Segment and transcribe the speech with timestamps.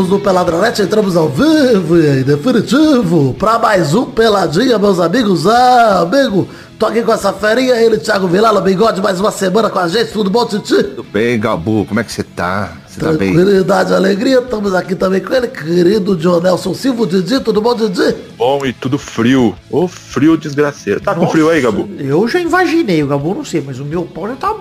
[0.00, 5.46] amigos do Peladronete, entramos ao vivo e em definitivo pra mais um Peladinha, meus amigos.
[5.46, 9.78] Ah, amigo, tô aqui com essa ferinha, ele, Thiago Vilala, bigode, mais uma semana com
[9.78, 10.82] a gente, tudo bom, Titi?
[10.82, 12.72] Tudo bem, Gabu, como é que você tá?
[12.86, 13.34] Você tá bem?
[13.34, 18.16] Tranquilidade, alegria, estamos aqui também com ele, querido John Nelson Silva, Didi, tudo bom, Didi?
[18.38, 19.54] Bom e tudo frio.
[19.70, 21.00] Ô frio desgraceiro.
[21.00, 21.88] Tá com frio aí, Gabu?
[21.98, 24.54] Eu já imaginei, o Gabu não sei, mas o meu pau já tá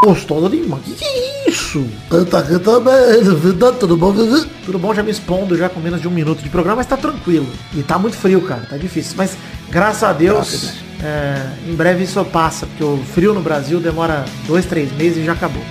[0.00, 0.82] gostoso demais.
[0.84, 1.86] Que que é isso?
[2.30, 4.46] Tá aqui também, tudo bom, Vivi?
[4.64, 6.96] Tudo bom, já me expondo já com menos de um minuto de programa, mas tá
[6.96, 7.46] tranquilo.
[7.74, 9.14] E tá muito frio, cara, tá difícil.
[9.16, 9.36] Mas
[9.68, 14.64] graças a Deus, é, em breve isso passa, porque o frio no Brasil demora dois,
[14.64, 15.62] três meses e já acabou.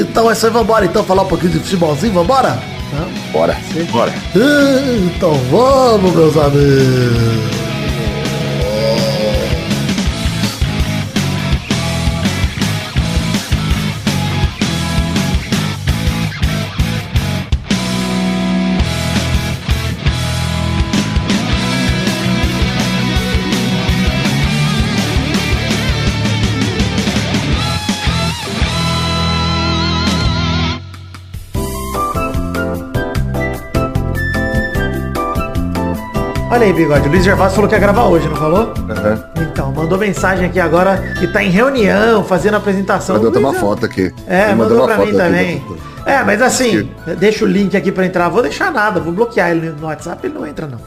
[0.00, 2.58] Então é isso aí, vambora então falar um pouquinho de futebolzinho, vambora?
[2.92, 3.20] Vamos.
[3.32, 3.56] Bora.
[3.92, 4.12] Bora.
[5.14, 7.69] Então vamos, meus amigos.
[36.50, 37.06] Olha aí, bigode.
[37.08, 38.74] O Luiz Gervásio falou que ia gravar hoje, não falou?
[38.90, 39.24] Aham.
[39.40, 43.14] Então, mandou mensagem aqui agora que tá em reunião, fazendo apresentação.
[43.16, 44.12] Mandou Luiz tomar já- foto aqui.
[44.26, 45.62] É, Ele mandou, uma pra mim também.
[46.04, 48.28] É, mas assim, deixa o link aqui pra entrar.
[48.28, 50.78] Vou deixar nada, vou bloquear ele no WhatsApp, ele não entra não.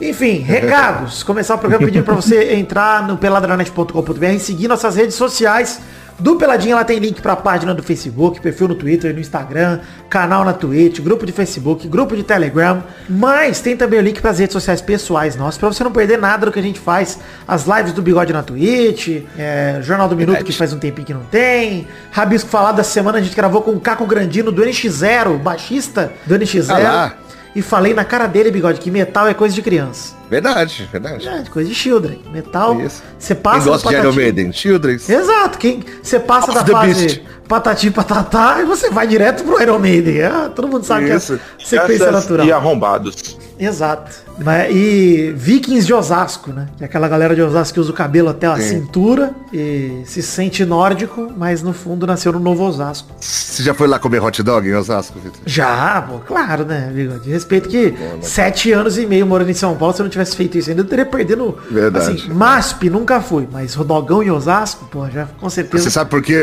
[0.00, 1.22] Enfim, recados.
[1.22, 5.80] Começar o programa pedindo pra você entrar no peladranet.com.br e seguir nossas redes sociais.
[6.18, 9.80] Do Peladinha lá tem link pra página do Facebook, perfil no Twitter, no Instagram,
[10.10, 12.82] canal na Twitch, grupo de Facebook, grupo de Telegram.
[13.08, 16.46] Mas tem também o link pras redes sociais pessoais nossas, pra você não perder nada
[16.46, 17.18] do que a gente faz.
[17.46, 21.14] As lives do Bigode na Twitch, é, Jornal do Minuto que faz um tempinho que
[21.14, 21.86] não tem.
[22.10, 26.34] Rabisco falado da semana a gente gravou com o Caco Grandino do NX0, baixista do
[26.34, 26.84] NX0.
[26.84, 27.12] Ah
[27.58, 30.17] e falei na cara dele, Bigode, que metal é coisa de criança.
[30.30, 31.26] Verdade, verdade.
[31.28, 32.20] É, coisa de children.
[32.30, 33.02] Metal, Isso.
[33.18, 34.52] você passa Quem gosta de Iron Maiden?
[34.52, 35.08] Children's.
[35.08, 37.22] Exato, quem você passa da fase Beast.
[37.48, 40.22] patati patatá e você vai direto pro Iron Maiden.
[40.22, 41.38] Ah, todo mundo sabe Isso.
[41.38, 42.46] que é sequência Essas natural.
[42.46, 43.38] E arrombados.
[43.58, 44.28] Exato.
[44.38, 46.68] Mas, e Vikings de Osasco, né?
[46.76, 48.68] Que é aquela galera de Osasco que usa o cabelo até a Sim.
[48.82, 53.08] cintura e se sente nórdico, mas no fundo nasceu no Novo Osasco.
[53.18, 55.40] Você já foi lá comer hot dog em Osasco, Vitor?
[55.44, 57.28] Já, pô, claro, né, Bigode?
[57.28, 60.70] Respeito que sete anos e meio morando em São Paulo, eu não tivesse feito isso
[60.70, 61.56] ainda, eu teria perdido.
[61.70, 62.16] Verdade.
[62.16, 65.84] Assim, MASP nunca fui, mas Rodogão em Osasco, pô, já com certeza.
[65.84, 66.36] Você sabe por que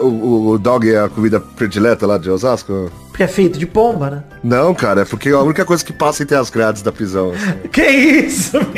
[0.00, 2.90] o, o- o dog é a comida predileta lá de Osasco?
[3.08, 4.22] Porque é feito de pomba, né?
[4.44, 7.32] Não, cara, é porque a única coisa que passa entre as grades da prisão.
[7.32, 7.52] assim.
[7.72, 8.58] Que isso?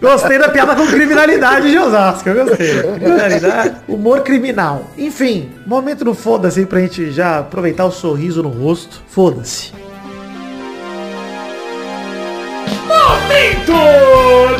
[0.00, 2.82] gostei da piada com criminalidade de Osasco, eu gostei.
[2.94, 4.90] Criminalidade, humor criminal.
[4.96, 9.02] Enfim, momento no foda-se pra gente já aproveitar o sorriso no rosto.
[9.08, 9.72] Foda-se.
[13.24, 13.72] Momento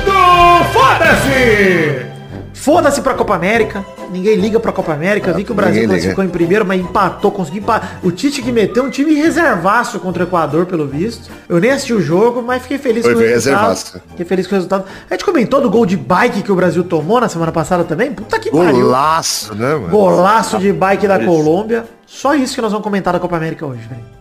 [0.07, 2.07] do foda-se!
[2.55, 3.85] Foda-se pra Copa América.
[4.11, 5.35] Ninguém liga pra Copa América.
[5.35, 5.97] Vi que o Brasil ninguém liga.
[5.99, 7.99] classificou em primeiro, mas empatou, conseguiu empatar.
[8.03, 11.31] O Tite que meteu um time reservaço contra o Equador, pelo visto.
[11.47, 13.61] Eu nem assisti o jogo, mas fiquei feliz Foi com o resultado.
[13.61, 14.03] reservaço.
[14.11, 14.85] Fiquei feliz com o resultado.
[15.11, 18.13] A gente comentou do gol de bike que o Brasil tomou na semana passada também.
[18.13, 18.81] Puta que pariu.
[18.81, 19.89] Golaço, né, mano?
[19.89, 21.85] Golaço de bike da Colômbia.
[22.07, 24.14] Só isso que nós vamos comentar da Copa América hoje, velho.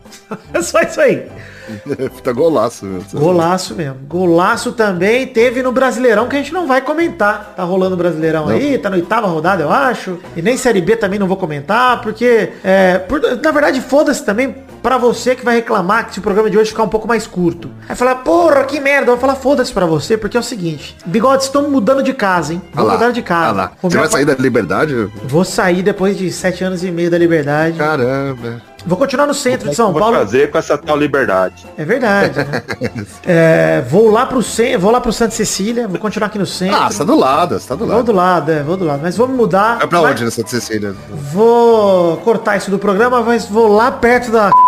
[0.54, 1.28] É só isso aí.
[2.14, 3.02] Puta golaço, meu.
[3.14, 3.96] Golaço mesmo.
[4.08, 7.54] Golaço também teve no Brasileirão que a gente não vai comentar.
[7.56, 10.18] Tá rolando o Brasileirão aí, tá na oitava rodada, eu acho.
[10.36, 14.54] E nem Série B também não vou comentar, porque, é, por- na verdade, foda-se também
[14.82, 17.26] pra você que vai reclamar que se o programa de hoje ficar um pouco mais
[17.26, 17.70] curto.
[17.88, 19.04] Aí falar, porra, que merda.
[19.12, 20.98] Eu vou falar, foda-se pra você, porque é o seguinte.
[21.06, 22.62] Bigode, estamos mudando de casa, hein?
[22.74, 23.62] Vou Ah mudar de casa.
[23.64, 25.10] ah Você vai sair da liberdade?
[25.24, 27.78] Vou sair depois de sete anos e meio da liberdade.
[27.78, 28.73] Caramba.
[28.86, 30.18] Vou continuar no centro de São Vou Paulo.
[30.18, 31.66] fazer com essa tal liberdade.
[31.78, 32.62] É verdade, né?
[33.26, 36.76] É, vou lá pro centro, vou lá pro Santa Cecília, vou continuar aqui no centro.
[36.76, 38.04] Ah, você tá do lado, você tá do Vou lado.
[38.06, 39.00] do lado, é, vou do lado.
[39.02, 39.80] Mas vou me mudar.
[39.88, 40.94] Pra Vai- onde nessa Cecília?
[41.32, 44.52] Vou cortar isso do programa, mas vou lá perto da.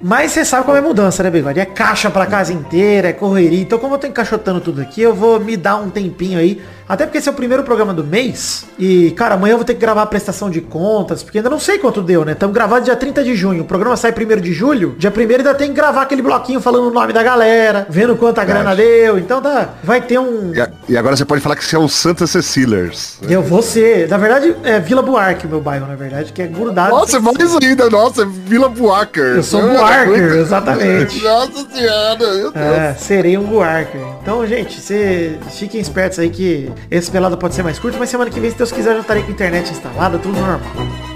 [0.00, 1.58] Mas você sabe como é mudança, né, Bigode?
[1.58, 3.60] É caixa pra casa inteira, é correria.
[3.62, 6.60] Então, como eu tô encaixotando tudo aqui, eu vou me dar um tempinho aí.
[6.88, 8.64] Até porque esse é o primeiro programa do mês.
[8.78, 11.58] E, cara, amanhã eu vou ter que gravar a prestação de contas, porque ainda não
[11.58, 12.32] sei quanto deu, né?
[12.32, 13.62] Estamos gravando dia 30 de junho.
[13.62, 14.94] O programa sai 1 de julho.
[14.96, 18.38] Dia 1 ainda tem que gravar aquele bloquinho falando o nome da galera, vendo quanto
[18.38, 19.18] a grana deu.
[19.18, 20.52] Então tá, vai ter um.
[20.88, 23.18] E, agora você pode falar que você é o Santa Cecilers.
[23.28, 24.08] Eu vou ser.
[24.08, 26.90] Na verdade, é Vila Buarque o meu bairro, na verdade, que é grudado.
[26.90, 29.18] Nossa, mais ainda, nossa, Vila Buarque.
[29.18, 31.22] Eu sou um Buarker, exatamente.
[31.22, 32.54] Nossa senhora, meu Deus.
[32.54, 34.00] É, serei um Buarker.
[34.22, 38.30] Então, gente, cê, fiquem espertos aí que esse pelado pode ser mais curto, mas semana
[38.30, 41.15] que vem, se Deus quiser, eu já estarei com a internet instalada, tudo normal.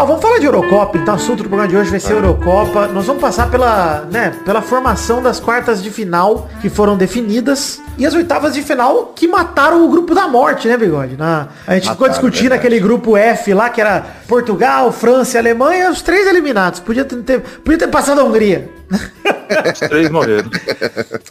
[0.00, 2.86] Ó, vamos falar de Eurocopa, então o assunto do programa de hoje vai ser Eurocopa.
[2.86, 8.06] Nós vamos passar pela, né, pela formação das quartas de final que foram definidas e
[8.06, 11.18] as oitavas de final que mataram o grupo da morte, né, Bigode?
[11.18, 12.60] Na, a gente ficou Mataram, discutindo verdade.
[12.60, 16.80] aquele grupo F lá, que era Portugal, França e Alemanha, os três eliminados.
[16.80, 18.70] Podia ter, podia ter passado a Hungria.
[19.72, 20.50] Os três morreram.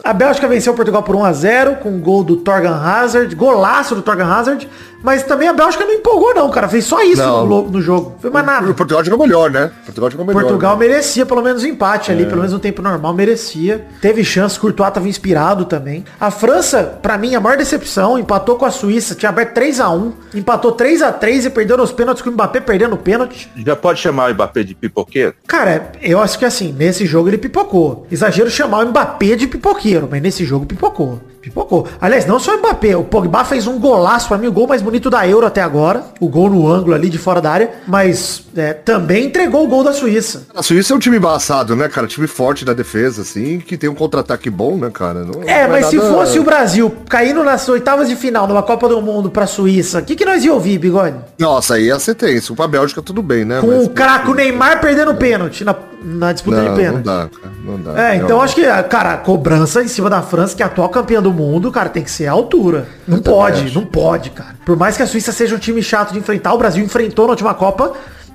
[0.04, 3.94] A Bélgica venceu Portugal por 1 a 0 com um gol do Torgan Hazard, golaço
[3.94, 4.68] do Torgan Hazard,
[5.02, 8.30] mas também a Bélgica não empolgou não, cara, fez só isso no, no jogo, foi
[8.30, 8.70] mais nada.
[8.70, 9.70] O Portugal jogou melhor, né?
[9.84, 10.42] Portugal jogou melhor.
[10.42, 10.86] Portugal né?
[10.86, 13.86] merecia pelo menos um empate ali, pelo menos no tempo normal, merecia.
[14.00, 16.04] Teve chance, Courtois tava inspirado também.
[16.20, 19.90] A França, pra mim, a maior decepção, empatou com a Suíça, tinha aberto 3 a
[19.90, 23.50] 1 empatou 3 a 3 e perdeu nos pênaltis com o Mbappé perdendo o pênalti.
[23.56, 25.34] Já pode chamar o Mbappé de pipoqueiro?
[25.46, 28.06] Cara, eu acho que assim, nesse jogo ele pipocou.
[28.10, 31.20] Exagero chamar o Mbappé de pipoqueiro, mas nesse jogo pipocou.
[31.40, 31.86] Pipocou.
[32.00, 34.82] Aliás, não só o Mbappé, o Pogba fez um golaço, pra mim, o gol mais
[34.82, 36.04] bonito da Euro até agora.
[36.20, 39.82] O gol no ângulo ali de fora da área, mas é, também entregou o gol
[39.82, 40.46] da Suíça.
[40.54, 42.06] A Suíça é um time embaçado, né, cara?
[42.06, 45.24] Time forte da defesa, assim, que tem um contra-ataque bom, né, cara?
[45.24, 48.62] Não, É, não mas se nada- fosse o Brasil caindo nas oitavas de final numa
[48.62, 51.16] Copa do Mundo pra Suíça, o que, que nós ia ouvir, Bigode?
[51.38, 52.54] Nossa, aí ia ser tenso.
[52.54, 53.60] Pra Bélgica tudo bem, né?
[53.62, 57.04] Com Mas- o craque, o Neymar perdendo pênalti na, na disputa Não, de não pênalti.
[57.04, 57.54] dá, cara.
[57.64, 58.02] Não dá.
[58.10, 58.42] É, então Não.
[58.42, 61.29] acho que, cara, a cobrança em cima da França, que é a atual campeã do
[61.32, 62.86] mundo, cara, tem que ser a altura.
[63.06, 64.54] Não Eu pode, não pode, cara.
[64.64, 67.30] Por mais que a Suíça seja um time chato de enfrentar, o Brasil enfrentou na
[67.32, 67.92] última Copa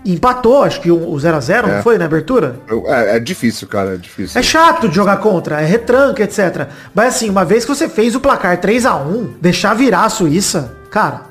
[0.08, 1.82] empatou, acho que o 0x0, não É.
[1.82, 2.58] foi, na abertura?
[2.86, 4.40] É, é difícil, cara, é difícil.
[4.40, 6.68] É chato de jogar contra, é retranca, etc.
[6.94, 10.10] Mas assim, uma vez que você fez o placar 3 a 1 deixar virar a
[10.10, 11.22] Suíça, cara.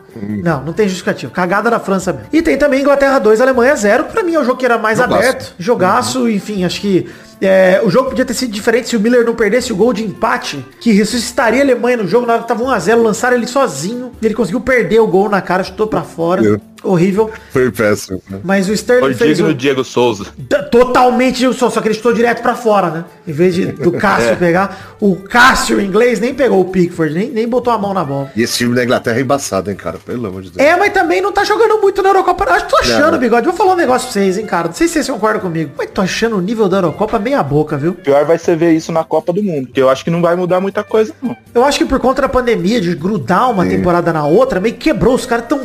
[0.43, 1.31] Não, não tem justificativo.
[1.33, 2.29] Cagada da França mesmo.
[2.33, 4.05] E tem também Inglaterra 2, Alemanha 0.
[4.05, 5.19] Pra mim é o jogo que era mais Jogaço.
[5.21, 5.55] aberto.
[5.59, 7.09] Jogaço, enfim, acho que
[7.41, 10.05] é, o jogo podia ter sido diferente se o Miller não perdesse o gol de
[10.05, 14.13] empate, que ressuscitaria a Alemanha no jogo na hora que tava 1x0, lançaram ele sozinho.
[14.23, 16.61] Ele conseguiu perder o gol na cara, chutou pra fora.
[16.85, 17.31] Horrível.
[17.51, 18.23] Foi péssimo.
[18.29, 18.41] né?
[18.45, 19.55] Mas o Foi Sterling fez digno o...
[19.55, 20.27] Diego Souza.
[20.71, 23.05] Totalmente só, só que ele chutou direto pra fora, né?
[23.27, 24.97] Em vez de, do Cássio pegar.
[25.01, 28.31] O Cássio, em inglês, nem pegou o Pickford, nem, nem botou a mão na bola.
[28.37, 29.99] E esse time da Inglaterra é embaçado, hein, cara?
[30.05, 30.67] Pelo amor de Deus.
[30.67, 32.45] É, mas também não tá jogando muito na Eurocopa.
[32.51, 33.19] Acho que tô achando, Não.
[33.19, 33.47] bigode.
[33.47, 34.69] Vou falar um negócio pra vocês, hein, cara.
[34.69, 35.71] Não sei se vocês concordam comigo.
[35.77, 37.95] Mas tô achando o nível da Eurocopa meia boca, viu?
[37.95, 39.69] Pior vai ser ver isso na Copa do Mundo.
[39.73, 41.37] Que eu acho que não vai mudar muita coisa, não.
[41.55, 45.15] Eu acho que por conta da pandemia, de grudar uma temporada na outra, meio quebrou.
[45.15, 45.61] Os caras tão.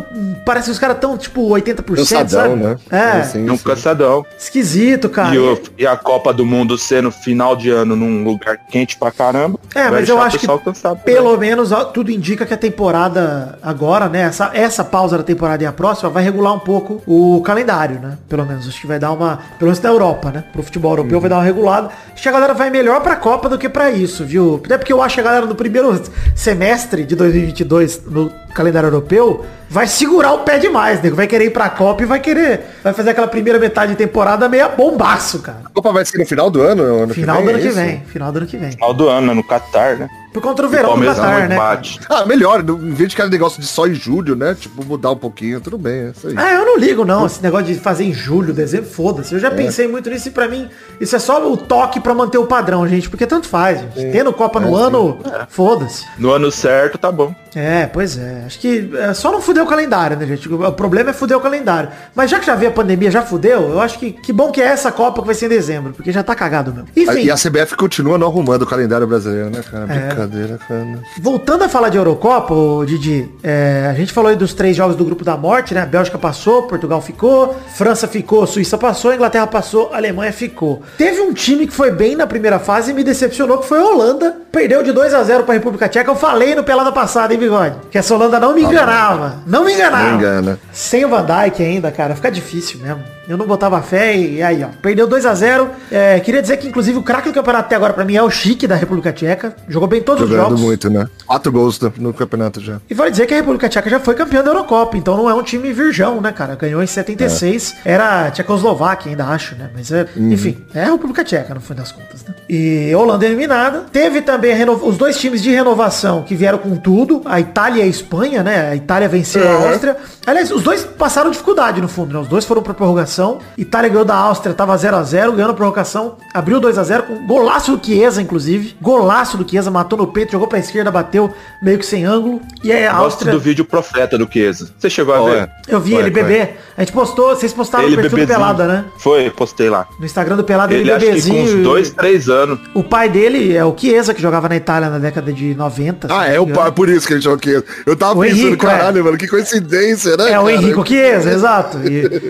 [0.46, 2.56] Parece que os caras tão, tipo, 80%, Cansadão, sabe?
[2.56, 2.78] né?
[2.92, 3.20] É.
[3.22, 3.64] Assim, Um assim.
[3.64, 4.26] cansadão.
[4.38, 5.34] Esquisito, cara.
[5.36, 9.12] E, o- e a Copa do Mundo sendo final de ano num lugar quente pra
[9.12, 9.60] caramba.
[9.76, 14.10] É, mas eu acho que cansado pelo menos ó, tudo indica que a temporada agora,
[14.10, 18.00] né, essa, essa pausa da temporada e a próxima vai regular um pouco o calendário,
[18.00, 18.18] né?
[18.28, 20.44] Pelo menos acho que vai dar uma, pelo menos da Europa, né?
[20.52, 21.22] Pro futebol europeu Uhum.
[21.22, 21.90] vai dar uma regulada.
[22.14, 24.62] Acho que a galera vai melhor pra Copa do que pra isso, viu?
[24.66, 26.02] Até porque eu acho que a galera no primeiro
[26.36, 31.16] semestre de 2022 no calendário europeu vai segurar o pé demais, nego.
[31.16, 34.50] Vai querer ir pra Copa e vai querer, vai fazer aquela primeira metade de temporada
[34.50, 35.60] meia bombaço, cara.
[35.66, 36.84] A Copa vai ser no final do ano?
[36.84, 38.72] ano Final do ano é que vem, final do ano que vem.
[38.72, 40.10] Final do ano, né, no Qatar, né?
[40.34, 41.56] Por conta do O verão do Qatar, não né?
[41.58, 42.00] bate.
[42.10, 42.62] Ah, melhor.
[42.62, 44.56] Em vez de aquele negócio de só em julho, né?
[44.60, 46.36] Tipo, mudar um pouquinho, tudo bem, é isso aí.
[46.38, 49.34] Ah, eu não ligo não, esse negócio de fazer em julho, dezembro, foda-se.
[49.34, 49.38] É.
[49.38, 50.70] Eu já pensei muito nisso e pra mim
[51.02, 54.12] isso é só o toque pra manter o padrão, gente, porque tanto faz, gente.
[54.12, 55.20] Tendo Copa É, no ano,
[55.50, 56.06] foda-se.
[56.18, 57.34] No ano certo, tá bom.
[57.56, 58.44] É, pois é.
[58.46, 60.48] Acho que é só não fuder o calendário, né, gente?
[60.54, 61.90] O problema é fuder o calendário.
[62.16, 64.62] Mas já que já veio a pandemia, já fudeu, eu acho que que bom que
[64.62, 66.88] é essa Copa que vai ser em dezembro, porque já tá cagado mesmo.
[66.96, 69.86] Enfim, E a CBF continua não arrumando o calendário brasileiro, né, cara?
[69.94, 70.19] É.
[70.20, 71.00] Brincadeira, cara.
[71.22, 72.54] Voltando a falar de Eurocopa,
[72.86, 75.82] Didi, é, a gente falou aí dos três jogos do grupo da morte, né?
[75.82, 80.82] A Bélgica passou, Portugal ficou, França ficou, Suíça passou, Inglaterra passou, Alemanha ficou.
[80.98, 83.86] Teve um time que foi bem na primeira fase e me decepcionou, que foi a
[83.86, 84.36] Holanda.
[84.52, 86.10] Perdeu de 2 a 0 pra República Tcheca.
[86.10, 87.76] Eu falei no pelada passada, hein, Bigode?
[87.92, 89.38] Que essa Holanda não me enganava.
[89.46, 90.10] Não me enganava.
[90.10, 90.60] Não engana.
[90.74, 93.04] Sem o Van Dijk ainda, cara, fica difícil mesmo.
[93.30, 94.70] Eu não botava fé e aí, ó.
[94.82, 97.94] Perdeu 2 a 0 é, Queria dizer que, inclusive, o craque do campeonato até agora
[97.94, 99.56] pra mim é o Chique da República Tcheca.
[99.68, 100.62] Jogou bem todos os Jogando jogos.
[100.62, 101.08] muito, né?
[101.28, 102.80] Quatro gols no, campeonato já.
[102.90, 105.34] E vale dizer que a República Tcheca já foi campeã da Eurocopa, então não é
[105.36, 106.56] um time virgão, né, cara?
[106.56, 109.70] Ganhou em 76, era Tchecoslováquia ainda, acho, né?
[109.76, 112.34] Mas é, enfim, é a República Tcheca, no fim das contas, né?
[112.50, 113.86] E Holanda eliminada.
[113.92, 117.82] Teve também a reno- os dois times de renovação que vieram com tudo, a Itália
[117.82, 118.70] e a Espanha, né?
[118.72, 119.98] A Itália venceu a Áustria.
[120.26, 122.20] Aliás, os dois passaram dificuldade no fundo, né?
[122.20, 123.40] Os dois foram pra prorrogação.
[123.58, 127.04] Itália ganhou da Áustria, tava 0 a 0 ganhou na prorrogação, abriu 2 a 0
[127.04, 128.76] com golaço do Chiesa, inclusive.
[128.82, 131.32] Golaço do Chiesa, matou no peito, jogou pra esquerda, bateu
[131.62, 132.42] meio que sem ângulo.
[132.64, 133.32] E aí a Áustria...
[133.34, 134.70] do vídeo Profeta do Chiesa.
[134.78, 135.38] Você chegou a Qual ver?
[135.44, 135.50] é?
[135.68, 136.50] Eu vi ele bebê.
[136.78, 138.40] A gente postou, vocês postaram Ele no perfil do bebezinho.
[138.56, 138.86] Pelada, né?
[138.98, 139.88] Foi, postei lá.
[140.00, 141.58] No Instagram do Pelada, ele, Ele acho que com bebezinho.
[141.60, 142.60] uns dois, três anos.
[142.74, 146.08] O pai dele é o Chiesa, que joga jogava na Itália na década de 90.
[146.08, 147.66] se Ah, não é o pai, por isso que ele jogou Chiesa.
[147.86, 150.32] Eu tava O pensando, Henrico, caralho, mano, que coincidência, né?
[150.32, 150.56] É o cara?
[150.56, 151.78] Henrico Chiesa, exato.
[151.84, 152.30] E,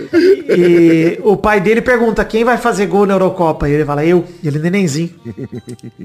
[0.50, 3.68] e o pai dele pergunta quem vai fazer gol na Eurocopa.
[3.68, 4.26] E ele fala, eu.
[4.42, 5.10] E ele é nenenzinho.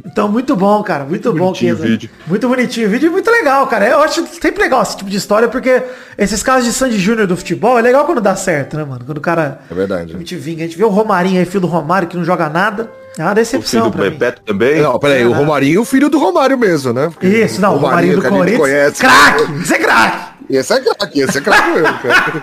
[0.04, 1.04] Então, muito bom, cara.
[1.04, 1.84] Muito, bom, bonitinho Chiesa.
[1.84, 2.10] o vídeo.
[2.26, 2.86] Muito bonitinho.
[2.88, 3.86] O vídeo é muito legal, cara.
[3.86, 5.82] Eu acho sempre legal esse tipo de história, porque
[6.18, 9.04] esses casos de Sandy Júnior do futebol é legal quando dá certo, né, mano?
[9.04, 9.60] Quando o cara...
[9.70, 10.14] É verdade.
[10.14, 10.64] A gente vinga.
[10.64, 12.90] A gente vê o Romarinho aí, filho do Romário, que não joga nada.
[13.16, 14.11] É uma O filho decepção do pra mim.
[14.11, 14.80] Bebeto também.
[14.83, 17.09] Não, peraí, o Romarinho, o filho do Romário mesmo, né?
[17.12, 18.61] Porque Isso, não, o Romarinho do que a gente Corinthians.
[18.61, 19.00] conhece.
[19.00, 19.52] Craque!
[19.62, 20.35] Isso é craque!
[20.50, 22.42] Esse é craque, esse é craque mesmo, cara.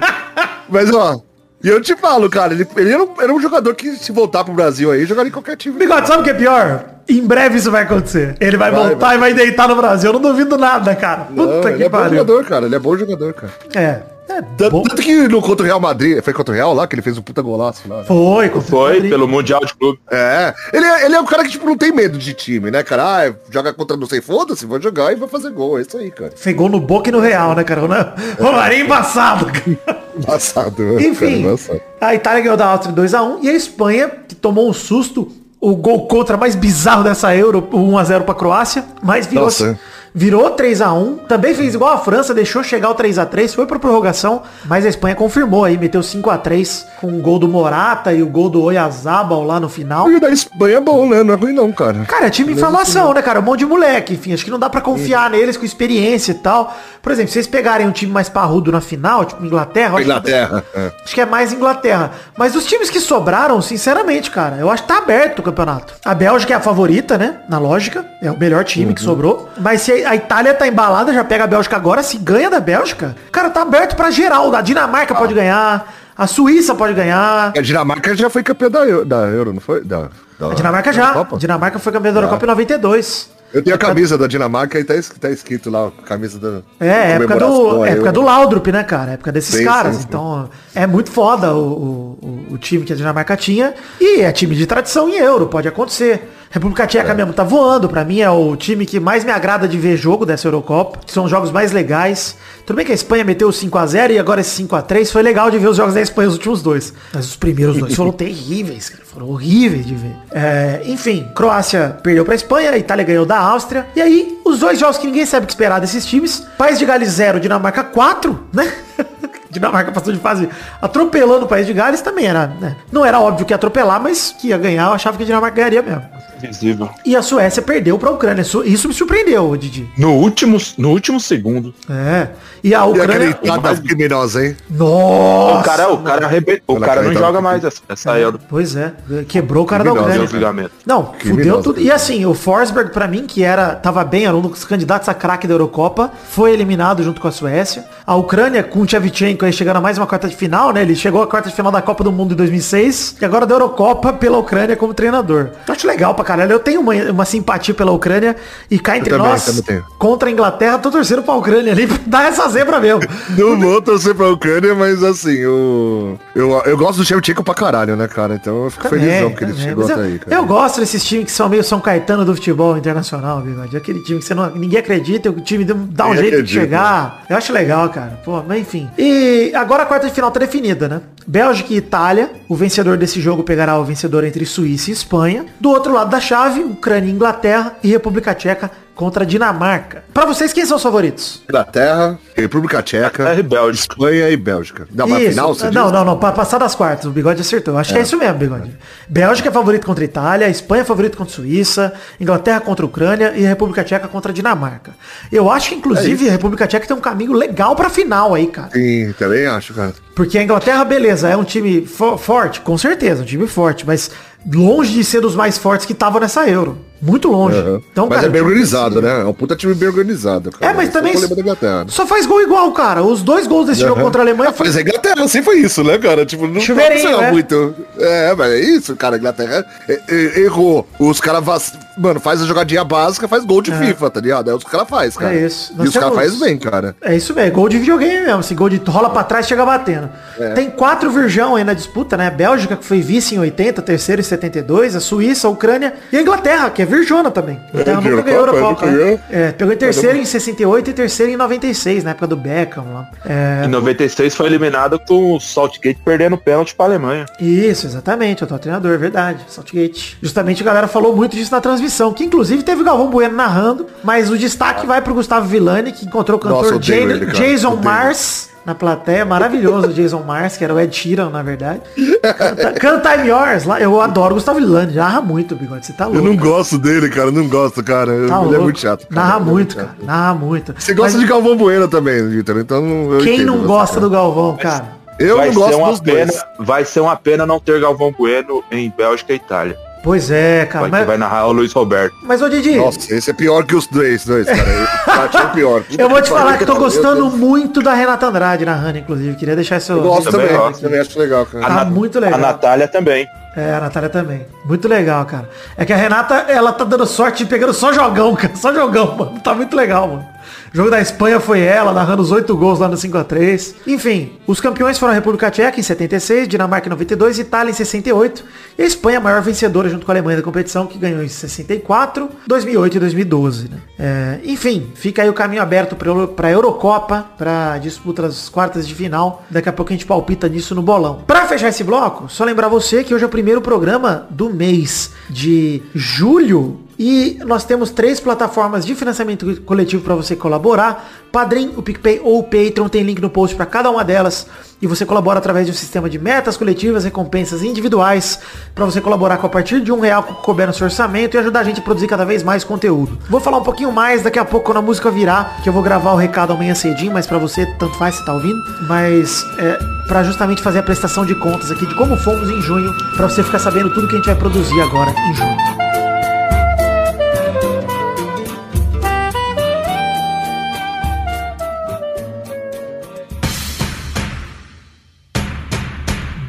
[0.70, 1.20] Mas, ó,
[1.63, 4.44] e eu te falo, cara, ele, ele era, um, era um jogador que, se voltar
[4.44, 5.78] pro Brasil aí, jogaria em qualquer time.
[5.78, 6.86] Bigode, sabe o que é pior?
[7.08, 8.36] Em breve isso vai acontecer.
[8.40, 10.10] Ele vai, Vai, voltar e vai deitar no Brasil.
[10.10, 11.28] Eu não duvido nada, cara.
[11.30, 12.18] Não, Puta ele que é bom pariu.
[12.20, 13.54] jogador, cara, ele é bom jogador, cara.
[13.75, 14.00] É.
[14.42, 16.96] É Tanto, tanto que no contra o Real Madrid, foi contra o Real lá, que
[16.96, 17.98] ele fez um puta golaço lá.
[18.00, 18.04] né?
[18.06, 19.10] Foi, contra o Foi Madrid.
[19.12, 20.00] pelo Mundial de Clube.
[20.12, 22.84] É, ele é, ele é um cara que, tipo, não tem medo de time, né,
[22.84, 23.04] cara?
[23.28, 26.12] Ah, joga contra não sei, foda-se, vou jogar e vou fazer gol, é isso aí,
[26.12, 26.32] cara.
[26.36, 27.82] Fez gol no Boca e no Real, né, cara?
[27.84, 29.46] O Romarinho embaçado.
[29.46, 30.02] cara.
[30.18, 31.82] Embaçado, né, Enfim, cara, embaçado.
[32.02, 36.08] a Itália ganhou da Áustria 2x1 e a Espanha, que tomou um susto, o gol
[36.08, 39.80] contra mais bizarro dessa Euro, 1x0 pra Croácia, mas virou, Nossa.
[40.13, 41.20] Virou 3x1.
[41.27, 45.15] Também fez igual a França, deixou chegar o 3x3, foi pra prorrogação, mas a Espanha
[45.15, 49.60] confirmou aí, meteu 5x3 com o gol do Morata e o gol do Oyarzabal lá
[49.60, 50.10] no final.
[50.12, 51.24] E o da Espanha é bom, né?
[51.24, 52.06] Não é ruim não, cara.
[52.06, 53.39] Cara, é time em formação, né, cara?
[53.39, 54.34] Um monte de moleque, enfim.
[54.34, 56.75] Acho que não dá pra confiar neles com experiência e tal.
[57.01, 60.06] Por exemplo, se vocês pegarem um time mais parrudo na final, tipo Inglaterra, eu acho
[60.06, 60.63] que- Inglaterra.
[60.75, 60.91] é.
[61.03, 62.12] Acho que é mais Inglaterra.
[62.38, 65.94] Mas dos times que sobraram, sinceramente, cara, eu acho que tá aberto o campeonato.
[66.06, 67.38] A Bélgica é a favorita, né?
[67.50, 68.06] Na lógica.
[68.22, 68.94] É o melhor time Uhum.
[68.94, 69.50] que sobrou.
[69.60, 72.01] Mas se a Itália tá embalada, já pega a Bélgica agora.
[72.03, 74.53] Se ganha da Bélgica, cara, tá aberto pra geral.
[74.55, 75.93] A Dinamarca pode ganhar.
[76.17, 77.51] A Suíça pode ganhar.
[77.58, 79.84] A Dinamarca já foi campeã da Euro, da Euro não foi?
[79.84, 81.12] Da, da- A Dinamarca já.
[81.12, 83.29] A Dinamarca foi campeã da Eurocopa em 92.
[83.53, 87.13] Eu tenho a camisa da Dinamarca e tá, tá escrito lá, a camisa da É,
[87.13, 89.12] época do, época do Laudrup, né, cara?
[89.12, 89.96] Época desses Sim, caras.
[89.96, 90.08] sim, sim.
[90.08, 93.74] Então, é muito foda o, o, o time que a Dinamarca tinha.
[94.00, 96.29] E é time de tradição em euro, pode acontecer.
[96.51, 96.88] República É.
[96.88, 97.88] Tcheca mesmo tá voando.
[97.88, 101.00] Pra mim é o time que mais me agrada de ver jogo dessa Eurocopa.
[101.05, 102.36] Que são os jogos mais legais.
[102.65, 105.12] Tudo bem que a Espanha meteu o 5x0 e agora esse 5x3.
[105.12, 106.93] Foi legal de ver os jogos da Espanha, os últimos dois.
[107.13, 109.03] Mas os primeiros dois foram terríveis, cara.
[109.05, 110.15] Foram horríveis de ver.
[110.31, 113.88] É, enfim, Croácia perdeu pra Espanha, a Itália ganhou da Áustria.
[113.96, 116.46] E aí, os dois jogos que ninguém sabe o que esperar desses times.
[116.58, 118.72] País de Gales 0, Dinamarca 4, né?
[119.50, 120.48] Dinamarca passou de fase
[120.81, 122.77] atropelando o País de Gales também era, né?
[122.91, 125.58] Não era óbvio que ia atropelar, mas que ia ganhar, eu achava que a Dinamarca
[125.58, 126.03] ganharia mesmo.
[126.42, 126.90] Visível.
[127.06, 128.42] E a Suécia perdeu pra Ucrânia.
[128.42, 129.90] Isso, me surpreendeu, Didi.
[129.98, 131.74] No último, no último segundo.
[131.90, 132.28] É.
[132.64, 133.30] E a E Ucrânia.
[133.30, 134.56] aquele Tata criminosa, hein?
[134.70, 135.60] Nossa!
[135.60, 136.78] o cara, o cara arrebentou.
[136.78, 138.40] O cara não acreditava joga mais essa, essa Euro.
[138.50, 138.94] Pois é,
[139.28, 140.26] quebrou o cara da Criminosa, Ucrânia.
[140.28, 140.72] Os ligamentos.
[140.86, 141.80] Não, fudeu tudo.
[141.82, 145.14] E assim, o Forsberg, pra mim, que era tava bem, era um dos candidatos a
[145.14, 147.86] craque da Eurocopa, foi eliminado junto com a Suécia.
[148.06, 150.82] A Ucrânia, com o Tchevchenko aí chegando a mais uma quarta de final, né?
[150.82, 153.56] Ele chegou à quarta de final da Copa do Mundo em 2006 e agora da
[153.56, 155.50] Eurocopa pela Ucrânia como treinador.
[155.68, 156.52] Eu acho legal pra caralho.
[156.52, 158.36] Eu tenho uma, uma simpatia pela Ucrânia
[158.70, 162.28] e cá entre também, nós, também contra a Inglaterra, tô torcendo pra Ucrânia ali dar
[162.28, 163.02] essa zebra mesmo.
[163.38, 167.96] Não vou torcer pra Ucrânia, mas assim, eu, eu, eu gosto do Shevchenko pra caralho,
[167.96, 168.36] né, cara?
[168.36, 169.68] Então eu fico felizão que ele também.
[169.68, 170.36] chegou Mas até eu, aí, cara.
[170.36, 173.76] eu gosto desses times que são meio São Caetano do futebol internacional, bigode.
[173.76, 177.24] Aquele time que você não, ninguém acredita, o time dá um jeito de chegar.
[177.30, 178.20] Eu acho legal, cara.
[178.24, 178.90] Pô, mas enfim.
[178.98, 181.02] E agora a quarta de final tá definida, né?
[181.28, 182.32] Bélgica e Itália.
[182.48, 185.46] O vencedor desse jogo pegará o vencedor entre Suíça e Espanha.
[185.60, 190.04] Do outro lado da chave, Ucrânia e Inglaterra e República Tcheca contra a Dinamarca.
[190.14, 191.42] Pra vocês, quem são os favoritos?
[191.50, 193.94] Inglaterra, República Tcheca, É Bélgica.
[193.94, 194.88] Espanha e Bélgica.
[194.94, 195.30] Não, mas Isso.
[195.32, 195.92] final você não, diz?
[195.94, 197.78] não, não, pra passar das quartas, o Bigode acertou.
[197.78, 198.72] Acho que é isso mesmo, Bigode.
[199.08, 202.88] Bélgica é favorito contra a Itália, Espanha é favorito contra a Suíça, Inglaterra contra a
[202.88, 204.92] Ucrânia e a República Tcheca contra a Dinamarca.
[205.32, 208.48] Eu acho que, É inclusive, a República Tcheca tem um caminho legal pra final aí,
[208.48, 208.70] cara.
[208.72, 209.94] Sim, também acho, cara.
[210.16, 214.12] Porque a Inglaterra, beleza, é um time fo- forte, com certeza, um time forte, mas
[214.54, 216.78] longe de ser dos mais fortes que estavam nessa Euro.
[217.01, 217.58] Muito longe.
[217.58, 217.81] Aham.
[217.91, 219.22] Então, mas cara, é bem o time organizado, né?
[219.22, 220.72] É um puta time bem organizado, cara.
[220.72, 223.01] É, mas também o só faz gol igual, cara.
[223.03, 224.03] Os dois gols desse jogo Aham.
[224.03, 226.25] contra a Alemanha Ah, mas a Inglaterra sempre foi isso, né, cara?
[226.25, 227.31] Tipo, não Chuveirinho, né?
[227.31, 227.75] muito.
[227.98, 229.15] É, mas é isso, cara.
[229.15, 230.88] A Inglaterra é- é- errou.
[231.00, 234.51] Os caras, vac- mano, faz a jogadinha básica, faz gol de FIFA, tá ligado?
[234.51, 235.34] É os caras faz, cara.
[235.34, 235.74] É isso.
[235.74, 236.96] E Nós os caras fazem bem, cara.
[237.01, 238.39] É isso mesmo, gol de videogame mesmo.
[238.41, 240.10] Esse gol de rola pra trás chega batendo.
[240.39, 240.50] É.
[240.50, 242.29] Tem quatro virgão aí na disputa, né?
[242.29, 246.22] Bélgica, que foi vice em 80, terceiro em 72, a Suíça, a Ucrânia e a
[246.22, 247.60] Inglaterra, que é virjona também.
[247.74, 249.20] É, nunca ganhou Eurocopa, né?
[249.32, 253.10] É, pegou em terceiro em 68 e terceiro em 96, na época do Beckham lá.
[253.26, 257.26] É, Em 96 foi eliminado com o Saltgate perdendo pênalti pra Alemanha.
[257.40, 259.40] Isso, exatamente, o atual treinador, verdade.
[259.48, 260.18] Saltgate.
[260.22, 262.14] Justamente a galera falou muito disso na transmissão.
[262.14, 266.06] que inclusive teve o Galvão Bueno narrando, mas o destaque vai pro Gustavo Villani, que
[266.06, 267.26] encontrou o cantor Nossa, Jane- ele.
[267.28, 267.72] Jason.
[267.82, 271.82] Mars na plateia, maravilhoso o Jason Mars, que era o Ed Sheeran, na verdade.
[272.22, 276.06] Canta, canta I'm Yours, lá, eu adoro o Gustavo Villani, narra muito, Bigode, você tá
[276.06, 276.20] louco.
[276.20, 277.32] Eu não gosto dele, cara.
[277.32, 278.12] Não gosto, cara.
[278.12, 278.56] Tá ele louco.
[278.56, 279.08] é muito chato.
[279.08, 279.22] cara.
[279.22, 280.75] Narra é muito, cara, narra muito.
[280.77, 282.58] Você gosta Mas de Galvão Bueno também, Vitor.
[282.60, 284.08] Então eu Quem não gosta cara.
[284.08, 285.01] do Galvão, cara?
[285.20, 286.44] Eu vai não gosto dos pena, dois.
[286.60, 289.77] vai ser uma pena não ter Galvão Bueno em Bélgica e Itália.
[290.03, 290.81] Pois é, cara.
[290.88, 292.15] Vai, que Mas, vai narrar o Luiz Roberto.
[292.24, 294.60] mas ô Didi, Nossa, esse é pior que os dois, dois cara.
[294.67, 295.84] Eu achei pior.
[295.98, 299.36] eu vou te falar que tô gostando muito da Renata Andrade narrando, inclusive.
[299.36, 299.91] Queria deixar isso.
[299.91, 300.81] Eu gosto Também também, gosto.
[300.81, 301.63] também acho legal, cara.
[301.67, 302.39] Tá Na- muito legal.
[302.39, 303.27] A Natália também.
[303.55, 304.46] É, a Natália também.
[304.65, 305.48] Muito legal, cara.
[305.77, 308.55] É que a Renata, ela tá dando sorte de pegando só jogão, cara.
[308.55, 309.39] Só jogão, mano.
[309.39, 310.25] Tá muito legal, mano.
[310.74, 313.75] O jogo da Espanha foi ela, narrando os oito gols lá no 5x3.
[313.86, 318.46] Enfim, os campeões foram a República Tcheca em 76, Dinamarca em 92, Itália em 68.
[318.78, 321.28] E a Espanha, a maior vencedora junto com a Alemanha da competição, que ganhou em
[321.28, 323.70] 64, 2008 e 2012.
[323.70, 323.78] Né?
[324.00, 328.96] É, enfim, fica aí o caminho aberto pra, pra Eurocopa, pra disputa das quartas de
[328.96, 329.44] final.
[329.50, 331.24] Daqui a pouco a gente palpita nisso no bolão.
[331.28, 335.12] Pra fechar esse bloco, só lembrar você que hoje é o primeiro programa do mês
[335.30, 341.10] de julho e nós temos três plataformas de financiamento coletivo para você colaborar.
[341.32, 344.48] Padrim, o PicPay ou o Patreon tem link no post para cada uma delas.
[344.82, 348.40] E você colabora através de um sistema de metas coletivas, recompensas individuais,
[348.74, 351.38] para você colaborar com a partir de um real que couber no seu orçamento e
[351.38, 353.18] ajudar a gente a produzir cada vez mais conteúdo.
[353.30, 355.84] Vou falar um pouquinho mais daqui a pouco quando a música virar, que eu vou
[355.84, 358.60] gravar o recado amanhã cedinho, mas para você tanto faz se tá ouvindo.
[358.88, 362.92] Mas é para justamente fazer a prestação de contas aqui de como fomos em junho,
[363.16, 365.80] para você ficar sabendo tudo que a gente vai produzir agora em junho.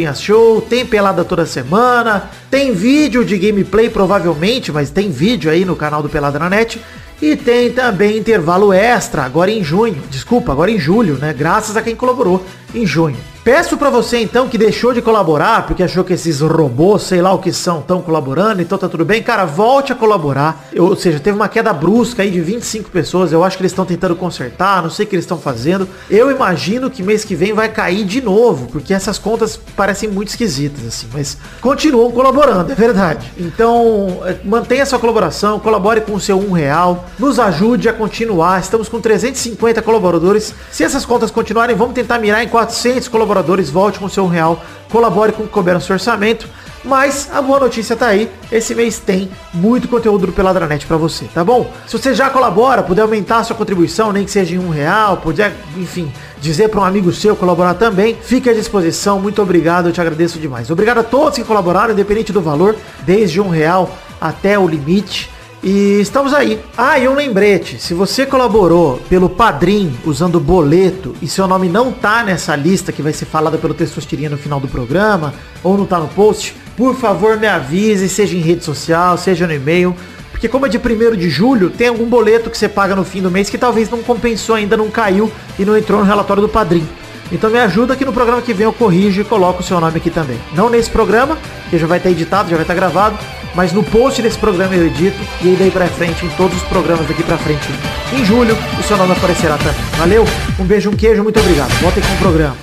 [0.00, 5.64] Testosterinha Show, tem Pelada toda semana, tem vídeo de gameplay provavelmente, mas tem vídeo aí
[5.64, 6.80] no canal do Pelada na Net.
[7.20, 10.02] E tem também intervalo extra, agora em junho.
[10.10, 11.34] Desculpa, agora em julho, né?
[11.36, 13.16] Graças a quem colaborou em junho.
[13.42, 17.32] Peço pra você então que deixou de colaborar porque achou que esses robôs, sei lá
[17.32, 19.22] o que são, estão colaborando, então tá tudo bem.
[19.22, 20.66] Cara, volte a colaborar.
[20.74, 23.32] Eu- ou seja, teve uma queda brusca aí de 25 pessoas.
[23.32, 25.88] Eu acho que eles estão tentando consertar, não sei o que eles estão fazendo.
[26.10, 30.28] Eu imagino que mês que vem vai cair de novo, porque essas contas parecem muito
[30.28, 31.06] esquisitas, assim.
[31.10, 33.32] Mas continuam colaborando, é verdade.
[33.38, 38.60] Então, eh, mantenha sua colaboração, colabore com o seu um real, nos ajude a continuar.
[38.60, 40.54] Estamos com 350 colaboradores.
[40.70, 43.70] Se essas contas continuarem, vamos tentar mirar em 400 colaboradores.
[43.70, 46.48] Volte com seu real, colabore com o que couber seu orçamento.
[46.82, 48.30] Mas a boa notícia tá aí.
[48.50, 51.70] Esse mês tem muito conteúdo do Peladranet pra você, tá bom?
[51.86, 55.52] Se você já colabora, puder aumentar sua contribuição, nem que seja em um real, puder,
[55.76, 59.20] enfim, dizer para um amigo seu colaborar também, fique à disposição.
[59.20, 60.70] Muito obrigado, eu te agradeço demais.
[60.70, 65.30] Obrigado a todos que colaboraram, independente do valor, desde um real até o limite.
[65.62, 66.58] E estamos aí.
[66.76, 67.78] Ah, e um lembrete.
[67.78, 73.02] Se você colaborou pelo Padrim usando boleto e seu nome não tá nessa lista que
[73.02, 76.96] vai ser falada pelo Testostirinha no final do programa, ou não tá no post, por
[76.96, 79.94] favor me avise, seja em rede social, seja no e-mail.
[80.30, 83.20] Porque como é de 1 de julho, tem algum boleto que você paga no fim
[83.20, 86.48] do mês que talvez não compensou ainda, não caiu e não entrou no relatório do
[86.48, 86.88] Padrim.
[87.32, 89.96] Então me ajuda que no programa que vem eu corrijo e coloco o seu nome
[89.98, 90.38] aqui também.
[90.52, 91.38] Não nesse programa,
[91.68, 93.16] que já vai estar editado, já vai estar gravado,
[93.54, 96.62] mas no post desse programa eu edito e aí daí pra frente, em todos os
[96.64, 97.68] programas daqui pra frente.
[98.12, 99.74] Em julho, o seu nome aparecerá também.
[99.96, 100.24] Valeu,
[100.58, 101.70] um beijo, um queijo, muito obrigado.
[101.80, 102.56] Voltem com o programa.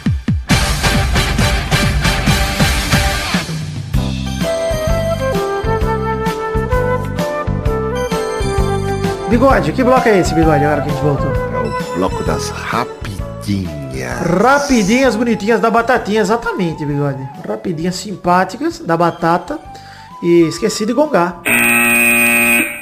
[9.30, 11.32] Bigode, que bloco é esse, Bigode, agora que a gente voltou?
[11.32, 13.87] É o bloco das rapidinhas.
[14.04, 17.28] Rapidinhas bonitinhas da batatinha, exatamente, Bigode.
[17.48, 19.60] Rapidinhas simpáticas da batata.
[20.24, 21.42] E esqueci de gongar.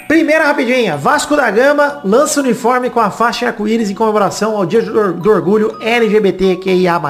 [0.07, 4.81] Primeira rapidinha, Vasco da Gama lança uniforme com a faixa arco-íris em comemoração ao Dia
[4.81, 7.01] do Orgulho LGBTQIA+.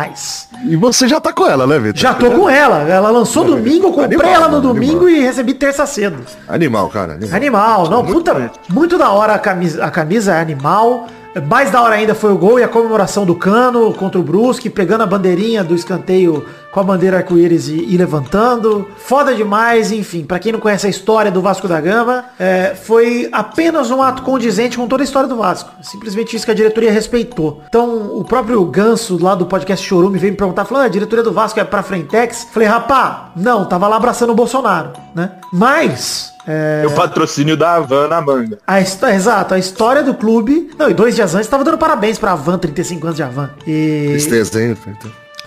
[0.63, 2.01] E você já tá com ela, né, Vitor?
[2.01, 4.73] Já tô com ela, ela lançou domingo, comprei Animal, ela no animal.
[4.73, 6.17] domingo e recebi terça cedo.
[6.47, 7.13] Animal, cara.
[7.13, 7.35] Animal.
[7.35, 11.07] Animal, não, Muito puta, muito da hora a camisa, a camisa é animal.
[11.41, 14.69] Mais da hora ainda foi o gol e a comemoração do Cano contra o Brusque,
[14.69, 18.87] pegando a bandeirinha do escanteio com a bandeira arco-íris e, e levantando.
[18.97, 20.23] Foda demais, enfim.
[20.23, 24.23] Pra quem não conhece a história do Vasco da Gama, é, foi apenas um ato
[24.23, 25.71] condizente com toda a história do Vasco.
[25.81, 27.61] Simplesmente isso que a diretoria respeitou.
[27.67, 31.23] Então, o próprio Ganso lá do podcast Chorume veio me perguntar, falou, "Ah, a diretoria
[31.23, 32.47] do Vasco é pra Frentex?
[32.51, 35.31] Falei, rapá, não, tava lá abraçando o Bolsonaro, né?
[35.51, 36.34] Mas...
[36.47, 38.57] é, O patrocínio da Havan na manga.
[38.65, 40.69] a histó- exato, a história do clube.
[40.77, 43.49] Não, e dois dias antes tava dando parabéns pra Avan, 35 anos de Avan.
[43.67, 44.07] E.
[44.11, 44.77] Tristeza, hein?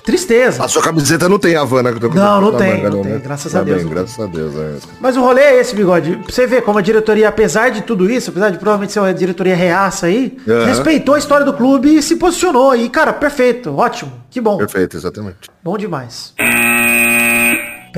[0.04, 0.64] Tristeza.
[0.64, 1.90] A sua camiseta não tem Havana.
[1.90, 3.20] que eu tô com- Não, não tem, manga, não tem, né?
[3.22, 4.74] graças a Tá Deus bem, graças a Deus, é.
[5.00, 6.16] Mas o rolê é esse, bigode.
[6.16, 9.12] Pra você ver como a diretoria, apesar de tudo isso, apesar de provavelmente ser uma
[9.12, 10.64] diretoria reaça aí, Aham.
[10.64, 12.74] respeitou a história do clube e se posicionou.
[12.74, 14.56] E, cara, perfeito, ótimo, que bom.
[14.56, 15.36] Perfeito, exatamente.
[15.62, 16.32] Bom demais.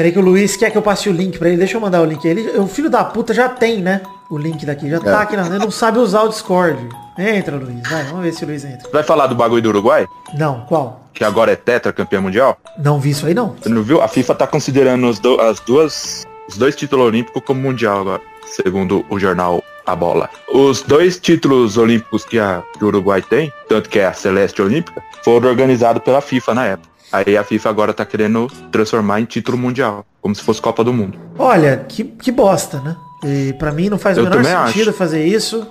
[0.00, 1.58] Peraí que o Luiz quer que eu passe o link pra ele.
[1.58, 2.24] Deixa eu mandar o link.
[2.24, 4.00] Ele, o filho da puta já tem, né?
[4.30, 4.88] O link daqui.
[4.88, 5.22] Já tá É.
[5.24, 5.36] aqui.
[5.36, 6.88] Na, ele não sabe usar o Discord.
[7.18, 7.86] Entra, Luiz.
[7.86, 8.88] Vai, vamos ver se o Luiz entra.
[8.90, 10.06] Vai falar do bagulho do Uruguai?
[10.38, 11.02] Não, qual?
[11.12, 12.56] Que agora é tetra campeão mundial?
[12.82, 13.54] Não vi isso aí, não.
[13.60, 14.00] Você não viu?
[14.00, 18.22] A FIFA tá considerando os, do- as duas, os dois títulos olímpicos como mundial agora,
[18.46, 20.30] segundo o jornal A Bola.
[20.50, 24.62] Os dois títulos olímpicos que, a, que o Uruguai tem, tanto que é a Celeste
[24.62, 26.88] Olímpica, foram organizados pela FIFA na época.
[27.12, 30.92] Aí a FIFA agora tá querendo transformar em título mundial, como se fosse Copa do
[30.92, 31.18] Mundo.
[31.38, 32.96] Olha, que, que bosta, né?
[33.24, 34.98] E pra mim não faz o Eu menor também sentido acho.
[34.98, 35.66] fazer isso.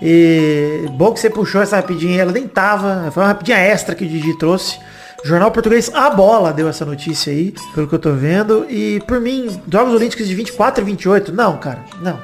[0.00, 3.10] E bom que você puxou essa rapidinha, aí, ela nem tava.
[3.12, 4.78] Foi uma rapidinha extra que o Didi trouxe.
[5.24, 8.66] Jornal Português A Bola deu essa notícia aí, pelo que eu tô vendo.
[8.68, 12.18] E por mim, Jogos Olímpicos de 24 e 28, não, cara, não.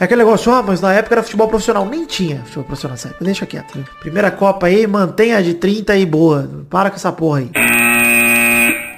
[0.00, 1.86] É aquele negócio, ah, mas na época era futebol profissional.
[1.86, 3.78] Nem tinha futebol profissional nessa época, deixa quieto.
[4.00, 6.50] Primeira Copa aí, mantenha a de 30 e boa.
[6.68, 7.50] Para com essa porra aí.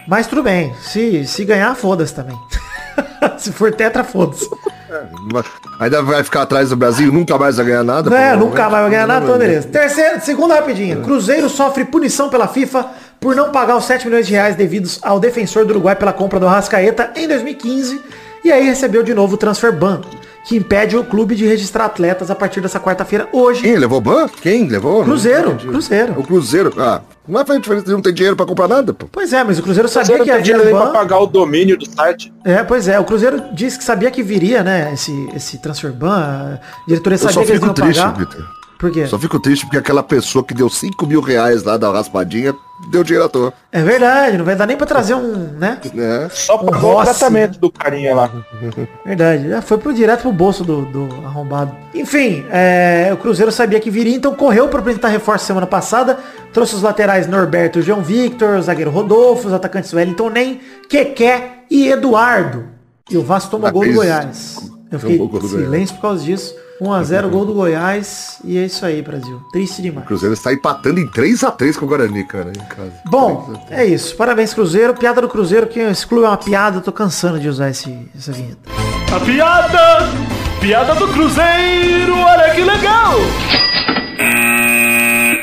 [0.09, 2.37] Mas tudo bem, se, se ganhar, foda-se também.
[3.37, 4.49] se for tetra, foda-se.
[5.33, 5.45] Mas
[5.79, 8.13] Ainda vai ficar atrás do Brasil, nunca mais vai ganhar nada?
[8.17, 9.69] É, nunca mais vai ganhar nada, então beleza.
[9.69, 10.97] Terceira, segunda rapidinha.
[10.97, 12.87] Cruzeiro sofre punição pela FIFA
[13.21, 16.41] por não pagar os 7 milhões de reais devidos ao defensor do Uruguai pela compra
[16.41, 18.03] do Arrascaeta em 2015.
[18.45, 20.01] E aí recebeu de novo o transfer ban,
[20.45, 23.63] que impede o clube de registrar atletas a partir dessa quarta-feira hoje.
[23.63, 24.29] Quem levou ban?
[24.41, 25.05] Quem levou?
[25.05, 25.57] Cruzeiro.
[25.57, 26.15] Cruzeiro.
[26.19, 26.73] O Cruzeiro.
[26.79, 29.07] Ah, não faz diferença, não tem dinheiro pra comprar nada, pô.
[29.13, 30.93] Pois é, mas o Cruzeiro sabia não que tem havia dinheiro nem pra ban.
[30.93, 32.33] pagar o domínio do site.
[32.45, 36.11] É, pois é, o Cruzeiro disse que sabia que viria, né, esse, esse transfer ban.
[36.15, 38.17] A diretoria Eu só sabia que eles fico iam triste, pagar.
[38.19, 38.47] Vitor.
[38.79, 39.07] Por quê?
[39.07, 42.55] Só fico triste porque aquela pessoa que deu 5 mil reais lá da raspadinha
[42.91, 43.53] deu dinheiro à toa.
[43.73, 45.79] É verdade, não vai dar nem pra trazer um, né?
[45.93, 46.29] Né?
[46.33, 48.31] Só Um pagou o tratamento do carinha lá.
[49.05, 51.75] Verdade, já foi pro direto pro bolso do, do arrombado.
[51.95, 56.19] Enfim, é, o Cruzeiro sabia que viria, então correu para apresentar reforço semana passada.
[56.53, 61.65] Trouxe os laterais Norberto e João Victor, o zagueiro Rodolfo, os atacantes Wellington Nem, Keké
[61.71, 62.67] e Eduardo.
[63.11, 63.93] E o Vasco tomou gol do.
[63.93, 64.57] Goiás.
[64.91, 66.55] Eu fiquei em silêncio por causa disso.
[66.81, 68.39] 1x0 gol do Goiás.
[68.45, 69.41] E é isso aí, Brasil.
[69.53, 70.07] Triste O demais.
[70.07, 72.93] Cruzeiro está empatando em 3x3 com o Guarani, cara, em casa.
[73.07, 73.81] Bom, 3 a 3.
[73.81, 74.17] é isso.
[74.17, 74.95] Parabéns, Cruzeiro.
[74.95, 76.79] Piada do Cruzeiro, que esse clube é uma piada.
[76.79, 78.59] Eu tô cansando de usar esse, essa vinheta.
[79.15, 80.09] A piada!
[80.61, 83.15] Piada do Cruzeiro, olha que legal!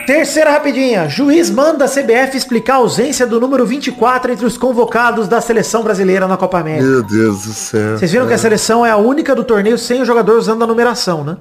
[0.05, 1.09] Terceira rapidinha.
[1.09, 5.83] Juiz manda a CBF explicar a ausência do número 24 entre os convocados da seleção
[5.83, 6.85] brasileira na Copa América.
[6.85, 7.97] Meu Deus do céu.
[7.97, 10.67] Vocês viram que a seleção é a única do torneio sem o jogador usando a
[10.67, 11.37] numeração, né?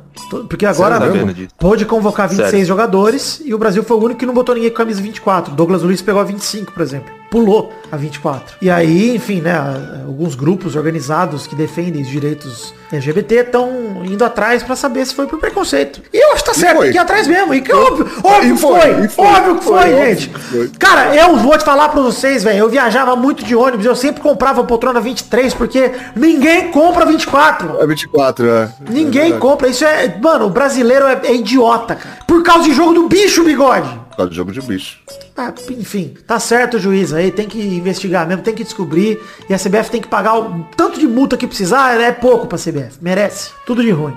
[0.49, 2.67] Porque agora Sério, tá pôde convocar 26 Sério.
[2.67, 5.55] jogadores e o Brasil foi o único que não botou ninguém com camisa 24.
[5.55, 7.13] Douglas Luiz pegou a 25, por exemplo.
[7.35, 8.57] Pulou a 24.
[8.63, 9.57] E aí, enfim, né?
[10.07, 15.27] Alguns grupos organizados que defendem os direitos LGBT estão indo atrás pra saber se foi
[15.27, 16.01] por preconceito.
[16.13, 17.53] E eu acho que tá certo, tem que ir atrás mesmo.
[17.53, 19.27] E que óbvio, óbvio que foi, foi, foi.
[19.27, 20.29] óbvio que foi, Foi, gente.
[20.29, 20.69] foi.
[20.79, 22.57] Cara, eu vou te falar pra vocês, velho.
[22.59, 27.81] Eu viajava muito de ônibus, eu sempre comprava poltrona 23, porque ninguém compra 24.
[27.81, 28.69] É 24, é.
[28.89, 29.67] Ninguém É compra.
[29.67, 30.17] Isso é.
[30.23, 32.19] Mano, o brasileiro é, é idiota, cara.
[32.29, 34.04] Por causa de jogo do bicho, bigode.
[34.15, 34.99] Por causa de jogo de bicho.
[35.37, 39.21] Ah, enfim, tá certo o juiz aí, tem que investigar mesmo, tem que descobrir.
[39.51, 42.57] E a CBF tem que pagar o tanto de multa que precisar, é pouco pra
[42.57, 42.99] CBF.
[43.03, 43.51] Merece.
[43.67, 44.17] Tudo de ruim.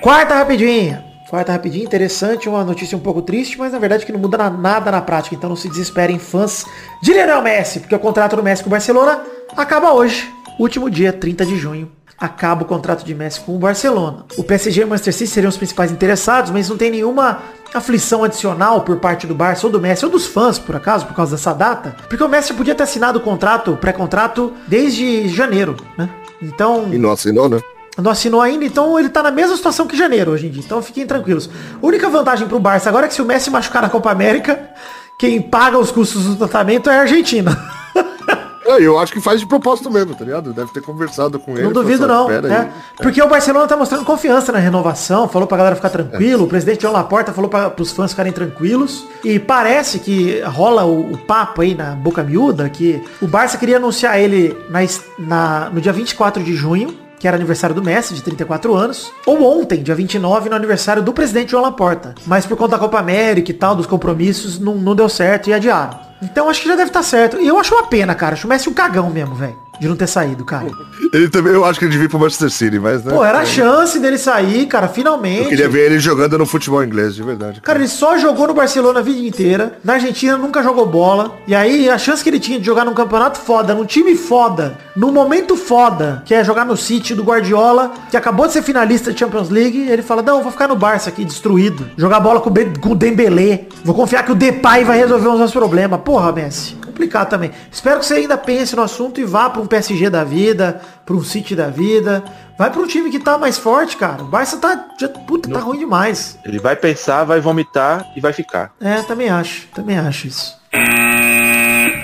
[0.00, 1.04] Quarta rapidinha.
[1.28, 4.50] Quarta rapidinha, interessante, uma notícia um pouco triste, mas na verdade que não muda na-
[4.50, 6.64] nada na prática, então não se desesperem fãs
[7.00, 9.22] de Lionel Messi, porque o contrato do Messi com o Barcelona
[9.56, 11.88] acaba hoje, último dia, 30 de junho.
[12.20, 14.26] Acaba o contrato de Messi com o Barcelona.
[14.36, 17.38] O PSG e o Manchester City seriam os principais interessados, mas não tem nenhuma
[17.72, 21.14] aflição adicional por parte do Barça ou do Messi ou dos fãs, por acaso, por
[21.14, 21.96] causa dessa data.
[22.08, 26.10] Porque o Messi podia ter assinado o contrato, pré-contrato, desde janeiro, né?
[26.42, 26.88] Então...
[26.92, 27.60] E não assinou, né?
[27.96, 30.62] Não assinou ainda, então ele tá na mesma situação que janeiro hoje em dia.
[30.64, 31.48] Então fiquem tranquilos.
[31.82, 34.70] A única vantagem pro Barça agora é que se o Messi machucar na Copa América,
[35.18, 37.56] quem paga os custos do tratamento é a Argentina.
[38.66, 40.52] É, eu acho que faz de propósito mesmo, tá ligado?
[40.52, 41.62] Deve ter conversado com ele.
[41.62, 42.26] Não duvido não.
[42.26, 42.58] "Pera né?
[42.74, 46.46] aí." Porque o Barcelona tá mostrando confiança na renovação, falou pra galera ficar tranquilo, o
[46.48, 49.04] presidente João Laporta falou para os fãs ficarem tranquilos.
[49.24, 53.78] E parece que rola o, o papo aí na boca miúda que o Barça queria
[53.78, 54.80] anunciar ele na,
[55.18, 59.42] na- no dia 24 de junho, que era aniversário do Messi, de 34 anos, ou
[59.42, 62.14] ontem, dia 29, no aniversário do presidente João Laporta.
[62.26, 65.52] Mas por conta da Copa América e tal, dos compromissos, não, não deu certo e
[65.54, 66.09] adiaram.
[66.22, 67.40] Então acho que já deve estar certo.
[67.40, 68.34] E eu acho uma pena, cara.
[68.34, 69.56] Acho o Messi um cagão mesmo, velho.
[69.80, 70.66] De não ter saído, cara.
[71.12, 73.12] Ele também, eu acho que ele devia ir pro Manchester City, mas né?
[73.12, 75.42] Pô, era a chance dele sair, cara, finalmente.
[75.44, 77.60] Eu queria ver ele jogando no futebol inglês, de verdade.
[77.62, 79.78] Cara, ele só jogou no Barcelona a vida inteira.
[79.82, 81.32] Na Argentina nunca jogou bola.
[81.46, 84.76] E aí a chance que ele tinha de jogar num campeonato foda, num time foda,
[84.94, 89.12] num momento foda, que é jogar no City do Guardiola, que acabou de ser finalista
[89.12, 92.50] de Champions League, ele fala: "Não, vou ficar no Barça aqui destruído, jogar bola com
[92.50, 93.64] o, Be- com o Dembélé.
[93.82, 96.00] Vou confiar que o Depay vai resolver os meus problemas".
[96.04, 96.76] Porra, Messi.
[97.00, 97.50] Complicado também.
[97.72, 101.16] Espero que você ainda pense no assunto e vá pra um PSG da vida, pra
[101.16, 102.22] um City da vida.
[102.58, 104.22] Vai pra um time que tá mais forte, cara.
[104.22, 106.38] O Barça tá, já, puta, tá ruim demais.
[106.44, 108.72] Ele vai pensar, vai vomitar e vai ficar.
[108.78, 109.66] É, também acho.
[109.68, 110.60] Também acho isso.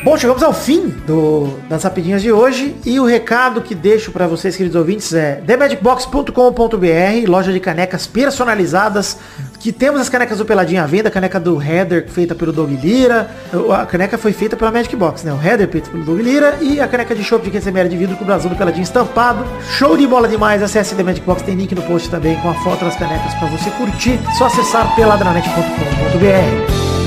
[0.06, 4.28] Bom, chegamos ao fim do, das rapidinhas de hoje e o recado que deixo para
[4.28, 9.18] vocês, queridos ouvintes, é themagicbox.com.br, loja de canecas personalizadas,
[9.58, 12.70] que temos as canecas do Peladinha à venda, a caneca do Header feita pelo Doug
[12.70, 13.28] Lira,
[13.76, 15.32] a caneca foi feita pela Magic Box, né?
[15.32, 17.96] O Header feito pelo Doug Lira e a caneca de chopp de 500 ml de
[17.96, 19.44] vidro com o brasão do Peladinha estampado.
[19.72, 22.54] Show de bola demais, acesse The Magic Box, tem link no post também com a
[22.62, 24.20] foto das canecas para você curtir.
[24.38, 27.05] Só acessar peladranet.com.br.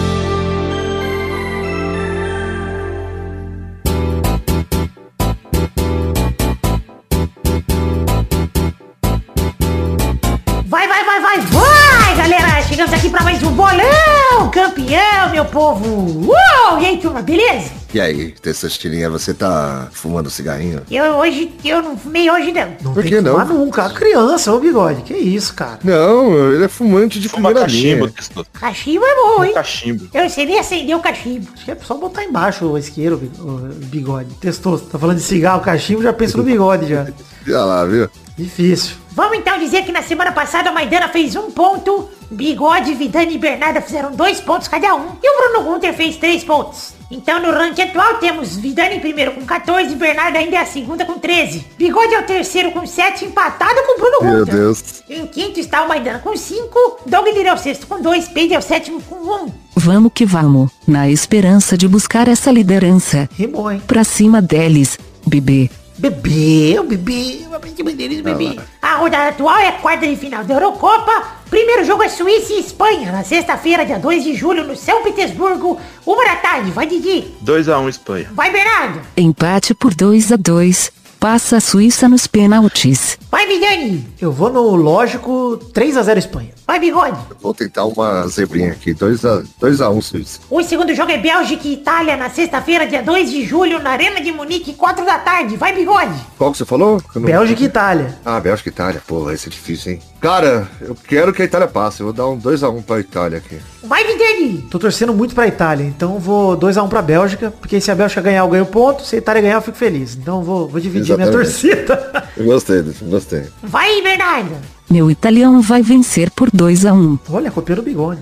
[12.80, 14.50] Chegamos aqui pra mais um bolão!
[14.54, 16.26] Campeão, meu povo!
[16.26, 16.80] Uou!
[16.80, 17.72] E aí, turma, beleza?
[17.94, 20.84] E aí, Testosterinha, você tá fumando cigarrinho?
[20.89, 22.70] Eu hoje, eu não fumei hoje não.
[22.82, 23.32] Não Por tem que não?
[23.34, 23.84] fumar nunca.
[23.84, 25.02] A criança, ô bigode.
[25.02, 25.80] Que isso, cara?
[25.84, 28.13] Não, ele é fumante de Fuma primeira cachimbo, linha.
[28.15, 28.48] testoso.
[28.54, 29.54] Cachimbo é bom, hein?
[29.56, 30.08] Cachimbo.
[30.13, 31.50] Eu não sei nem acender o cachimbo.
[31.54, 34.34] Acho que é só botar embaixo o isqueiro, o bigode.
[34.36, 34.80] Testou.
[34.80, 37.06] Tá falando de cigarro, cachimbo, já pensa no bigode já.
[37.46, 38.10] Olha lá, viu?
[38.38, 38.96] Difícil.
[39.12, 43.38] Vamos então dizer que na semana passada a Maidana fez um ponto, Bigode, Vidani e
[43.38, 46.94] Bernarda fizeram dois pontos cada um, e o Bruno Gunter fez três pontos.
[47.12, 51.06] Então no ranking atual temos Vidani em primeiro com 14, Bernarda ainda é a segunda
[51.06, 51.65] com 13.
[51.78, 54.56] Bigode é o terceiro com 7, empatado com o Bruno Meu Gunter.
[54.56, 55.04] Deus.
[55.10, 58.54] Em quinto está o Maidana com 5, Doug Lira é o sexto com 2, Peide
[58.54, 59.52] é o sétimo com 1.
[59.76, 63.28] Vamos que vamos, na esperança de buscar essa liderança.
[63.34, 63.82] Rimou, hein?
[63.88, 65.70] Pra cima deles, bebê.
[65.98, 67.42] Bebê, o bebê.
[67.44, 68.58] Eu aprendi bebê.
[68.82, 71.38] A rodada atual é a quarta de final da Eurocopa.
[71.49, 75.79] Primeiro jogo é Suíça e Espanha, na sexta-feira, dia 2 de julho, no São Petersburgo,
[76.05, 76.69] uma da tarde.
[76.71, 77.25] Vai, Didi.
[77.43, 78.29] 2x1 Espanha.
[78.33, 79.01] Vai, Bernardo.
[79.17, 83.17] Empate por 2 a 2 Passa a Suíça nos pênaltis.
[83.32, 84.08] Vai, Vidani.
[84.20, 86.50] Eu vou no lógico 3x0 Espanha.
[86.65, 87.18] Vai, Bigode.
[87.42, 88.94] Vou tentar uma zebrinha aqui.
[88.94, 90.39] 2x1 dois a um, Suíça.
[90.50, 94.20] O segundo jogo é Bélgica e Itália, na sexta-feira, dia 2 de julho, na Arena
[94.22, 95.58] de Munique, 4 da tarde.
[95.58, 96.20] Vai, Bigode.
[96.38, 97.02] Qual que você falou?
[97.15, 98.18] Não- Bélgica e Itália.
[98.26, 99.02] Ah, Bélgica e Itália.
[99.08, 100.00] Porra, esse é difícil, hein?
[100.20, 102.02] Cara, eu quero que a Itália passe.
[102.02, 103.58] Eu vou dar um 2x1 pra Itália aqui.
[103.84, 104.65] Vai, Vidani.
[104.70, 108.42] Tô torcendo muito pra Itália, então vou 2x1 pra Bélgica, porque se a Bélgica ganhar,
[108.42, 109.04] eu ganho ponto.
[109.06, 110.15] Se a Itália ganhar, eu fico feliz.
[110.15, 111.52] Então vou, vou dividir minha Exatamente.
[111.52, 112.30] torcida.
[112.36, 113.47] Eu gostei disso, gostei.
[113.62, 114.55] Vai, Bernardo.
[114.89, 118.21] Meu italiano vai vencer por 2 a 1 Olha, copiou no bigode.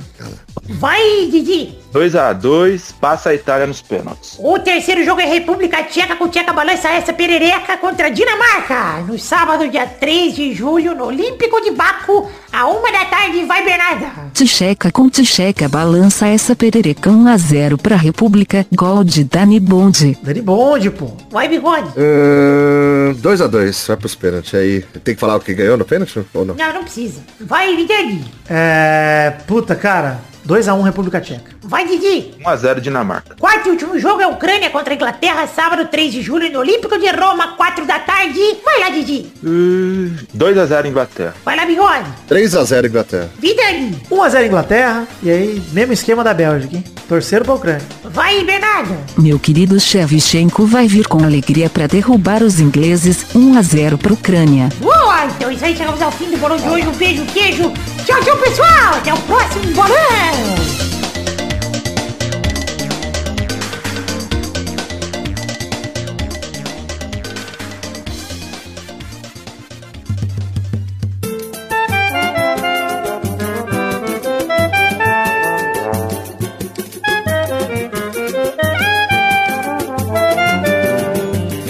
[0.67, 1.77] Vai, Didi.
[1.97, 4.37] 2x2, passa a Itália nos pênaltis.
[4.39, 9.01] O terceiro jogo é República Tcheca com Tcheca Balança essa perereca contra Dinamarca.
[9.07, 13.43] No sábado, dia 3 de julho, no Olímpico de Baco, a uma da tarde.
[13.45, 14.27] Vai, Bernarda.
[14.33, 18.65] Ticheca com Ticheca balança essa perereca 1 a 0 pra República.
[18.73, 20.17] Gol de Dani Bonde.
[20.21, 21.11] Dani Bonde, pô.
[21.31, 21.91] Vai, Bigode.
[23.21, 24.53] 2x2, vai pros pênaltis.
[24.53, 26.55] Aí, tem que falar o que ganhou no pênalti ou não?
[26.55, 27.21] Não, não precisa.
[27.39, 28.23] Vai, Vidani.
[28.49, 29.33] É.
[29.47, 30.19] Puta, cara.
[30.47, 31.51] 2x1 República Tcheca.
[31.61, 32.33] Vai, Didi.
[32.39, 33.35] 1x0 Dinamarca.
[33.37, 36.97] Quarto e último jogo é Ucrânia contra a Inglaterra, sábado 3 de julho, no Olímpico
[36.97, 38.39] de Roma, 4 da tarde.
[38.63, 39.31] Vai lá, Didi.
[39.43, 41.35] 2x0 Inglaterra.
[41.43, 42.05] Vai lá, Bigode.
[42.29, 43.29] 3x0 Inglaterra.
[43.37, 44.01] Vidani.
[44.09, 45.07] 1x0 Inglaterra.
[45.21, 46.83] E aí, mesmo esquema da Bélgica, hein?
[47.09, 47.81] Torceram pra Ucrânia.
[48.05, 48.97] Vai, Bernardo.
[49.17, 54.13] Meu querido Shevchenko vai vir com alegria para derrubar os ingleses 1 a 0 para
[54.13, 54.69] Ucrânia.
[54.79, 56.87] Boa, então isso aí, chegamos ao fim do bolão de hoje.
[56.87, 57.71] Um beijo, queijo.
[58.05, 58.93] Tchau, tchau, pessoal.
[58.95, 60.36] Até o próximo bolão.
[60.37, 60.86] Wow.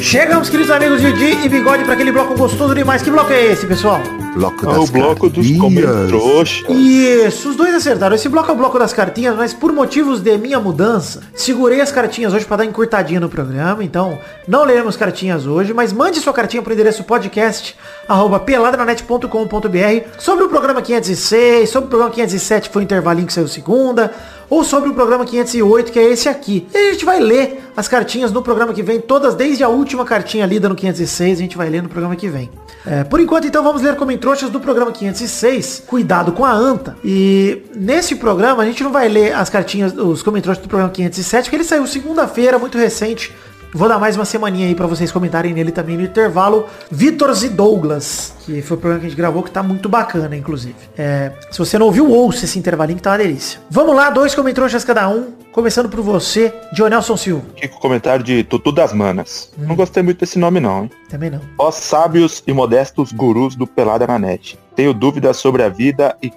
[0.07, 3.01] Chegamos, queridos amigos Didi e Bigode, para aquele bloco gostoso demais.
[3.01, 3.99] Que bloco é esse, pessoal?
[4.35, 5.59] Bloco É o bloco dos cartinhas.
[5.59, 6.63] comentroxas.
[6.69, 8.15] Isso, os dois acertaram.
[8.15, 11.91] Esse bloco é o bloco das cartinhas, mas por motivos de minha mudança, segurei as
[11.91, 13.83] cartinhas hoje para dar encurtadinha no programa.
[13.83, 14.17] Então,
[14.47, 17.75] não leremos cartinhas hoje, mas mande sua cartinha pro endereço podcast
[18.07, 23.33] arroba peladranet.com.br sobre o programa 506, sobre o programa 507 que foi o intervalinho que
[23.33, 24.13] saiu segunda,
[24.49, 26.67] ou sobre o programa 508 que é esse aqui.
[26.73, 30.05] E a gente vai ler as cartinhas no programa que vem, todas desde a última
[30.05, 32.49] cartinha lida no 506, a gente vai ler no programa que vem.
[32.86, 36.95] É, por enquanto, então, vamos ler comentroxas do programa 506, Cuidado com a Anta.
[37.03, 41.45] E nesse programa, a gente não vai ler as cartinhas, os comentroxas do programa 507,
[41.45, 43.36] porque ele saiu segunda-feira, muito recente.
[43.73, 46.65] Vou dar mais uma semaninha aí pra vocês comentarem nele também no intervalo.
[46.89, 50.36] Vitor e Douglas, que foi o programa que a gente gravou, que tá muito bacana,
[50.36, 50.75] inclusive.
[50.97, 53.60] É, se você não ouviu, ouça esse intervalinho que tá uma delícia.
[53.69, 55.34] Vamos lá, dois comentroxas cada um.
[55.51, 57.45] Começando por você, Dionelson Silva.
[57.58, 59.51] Aqui com o comentário de Tutu das Manas.
[59.58, 60.91] Não gostei muito desse nome não, hein?
[61.10, 61.41] Também não.
[61.58, 64.58] Ó sábios e modestos gurus do Pelada na Net.
[64.77, 66.31] Tenho dúvidas sobre a vida e,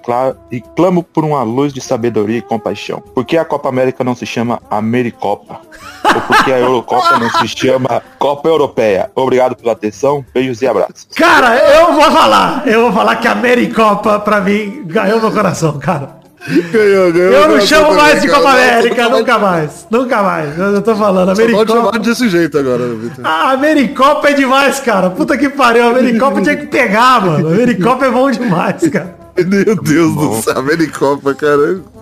[0.50, 3.02] e clamo por uma luz de sabedoria e compaixão.
[3.14, 5.60] Por que a Copa América não se chama Americopa?
[6.02, 9.10] Ou por que a Eurocopa não se chama Copa Europeia?
[9.14, 11.06] Obrigado pela atenção, beijos e abraços.
[11.14, 12.66] Cara, eu vou falar.
[12.66, 16.19] Eu vou falar que a Americopa, pra mim, ganhou meu coração, cara.
[16.48, 19.86] Ganhou, ganhou, Eu não chamo mais de Copa América, nunca mais.
[19.90, 20.58] Nunca mais.
[20.58, 21.98] Eu tô falando, Só pode chamar Americopa.
[21.98, 23.26] desse jeito agora, Vitor.
[23.26, 25.10] A Americopa é demais, cara.
[25.10, 25.84] Puta que pariu.
[25.84, 27.48] A Americopa tinha que pegar, mano.
[27.48, 29.20] A Americopa é bom demais, cara.
[29.36, 31.56] Meu Deus do céu, Americopa, cara.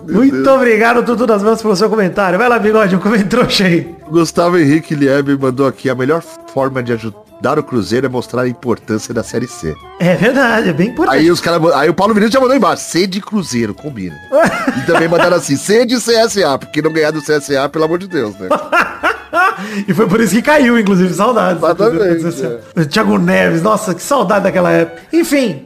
[0.05, 0.47] Meu Muito Deus.
[0.47, 2.39] obrigado, Tudo das Mãos, pelo seu comentário.
[2.39, 3.95] Vai lá, bigode, um comentário cheio.
[4.09, 8.49] Gustavo Henrique Liebe mandou aqui a melhor forma de ajudar o Cruzeiro é mostrar a
[8.49, 9.73] importância da Série C.
[9.99, 11.17] É verdade, é bem importante.
[11.17, 14.17] Aí os caras, aí o Paulo Vinícius já mandou embaixo, C de Cruzeiro, combina.
[14.77, 18.07] E também mandaram assim, C de CSA, porque não ganhar do CSA, pelo amor de
[18.07, 18.49] Deus, né?
[19.87, 21.61] E foi por isso que caiu, inclusive, saudades.
[21.61, 22.25] Exatamente,
[22.75, 25.01] O Thiago Neves, nossa, que saudade daquela época.
[25.11, 25.65] Enfim,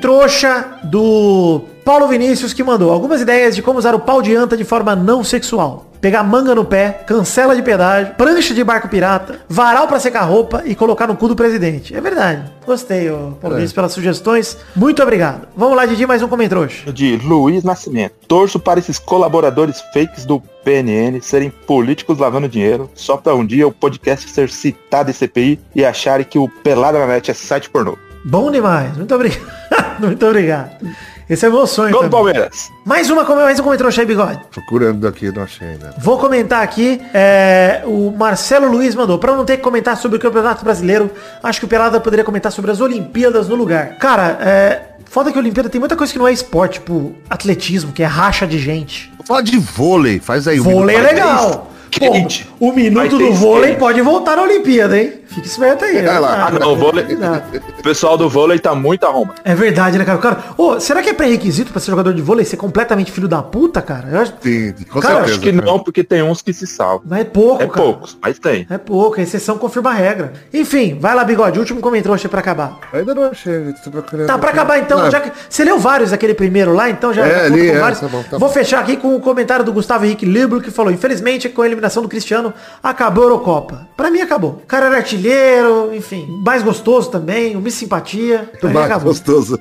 [0.00, 4.56] trouxa do Paulo Vinícius que mandou algumas ideias de como usar o pau de anta
[4.56, 5.86] de forma não sexual.
[6.00, 10.64] Pegar manga no pé, cancela de pedágio, prancha de barco pirata, varal pra secar roupa
[10.66, 11.94] e colocar no cu do presidente.
[11.94, 12.50] É verdade.
[12.66, 14.58] Gostei, ô, Paulo Vinícius, pelas sugestões.
[14.74, 15.46] Muito obrigado.
[15.56, 16.92] Vamos lá, Didi, mais um comentrouxa.
[16.92, 18.14] De Luiz Nascimento.
[18.26, 23.64] Torço para esses colaboradores fakes do PNN serem políticos lavando dinheiro, só para um dia
[23.64, 27.70] o podcast ser citado em CPI e acharem que o Pelada na Net é site
[27.70, 27.96] pornô.
[28.24, 28.96] Bom demais.
[28.96, 29.46] Muito obrigado.
[30.00, 30.84] Muito obrigado.
[31.28, 31.92] Esse é meu sonho.
[31.92, 32.10] Gol do.
[32.10, 32.70] Palmeiras.
[32.84, 34.38] Mais uma, mais um comentrouxa aí, bigode.
[34.52, 35.92] Procurando aqui, não achei ainda.
[35.98, 40.20] Vou comentar aqui, é, o Marcelo Luiz mandou, pra não ter que comentar sobre o
[40.20, 41.10] Campeonato Brasileiro,
[41.42, 43.98] acho que o Pelada poderia comentar sobre as Olimpíadas no lugar.
[43.98, 47.90] Cara, é, foda que a Olimpíada tem muita coisa que não é esporte, tipo atletismo,
[47.92, 49.12] que é racha de gente.
[49.18, 50.60] Vou falar de vôlei, faz aí.
[50.60, 51.12] um Vôlei é minuto.
[51.14, 51.72] legal.
[51.98, 52.46] Pô, Skate.
[52.60, 53.78] o minuto do vôlei skate.
[53.80, 55.14] pode voltar na Olimpíada, hein?
[55.26, 56.02] Fica esperto aí.
[56.02, 56.46] Vai lá.
[56.46, 57.04] Ah, não, o vôlei.
[57.16, 57.36] Não.
[57.78, 59.34] O pessoal do vôlei tá muito arromba.
[59.44, 60.18] É verdade, né, cara?
[60.18, 63.42] cara ô, será que é pré-requisito pra ser jogador de vôlei ser completamente filho da
[63.42, 64.08] puta, cara?
[64.10, 64.32] Eu acho...
[64.40, 65.32] Sim, com Cara, certeza.
[65.36, 65.66] Acho que cara.
[65.66, 67.02] não, porque tem uns que se salvam.
[67.04, 67.80] Mas é pouco, É cara.
[67.82, 68.66] poucos, mas tem.
[68.70, 70.32] É pouco, a exceção confirma a regra.
[70.52, 71.96] Enfim, vai lá, bigode, último comentário
[72.28, 72.78] pra acabar.
[72.92, 74.26] Ainda não achei, tô procurando.
[74.26, 77.26] Tá, pra acabar então, Ah, já que você leu vários aquele primeiro lá, então já
[77.26, 78.00] É, ali, com é, vários.
[78.00, 78.48] tá bom, tá Vou bom.
[78.48, 82.02] fechar aqui com o comentário do Gustavo Henrique Libro, que falou, infelizmente, com a eliminação
[82.02, 82.52] do Cristiano,
[82.82, 83.88] acabou a Eurocopa.
[83.96, 84.60] Pra mim acabou.
[84.62, 88.50] O cara era artilheiro, enfim, mais gostoso também, uma simpatia.
[88.60, 89.08] Pra mim Bah, acabou.
[89.08, 89.58] gostoso.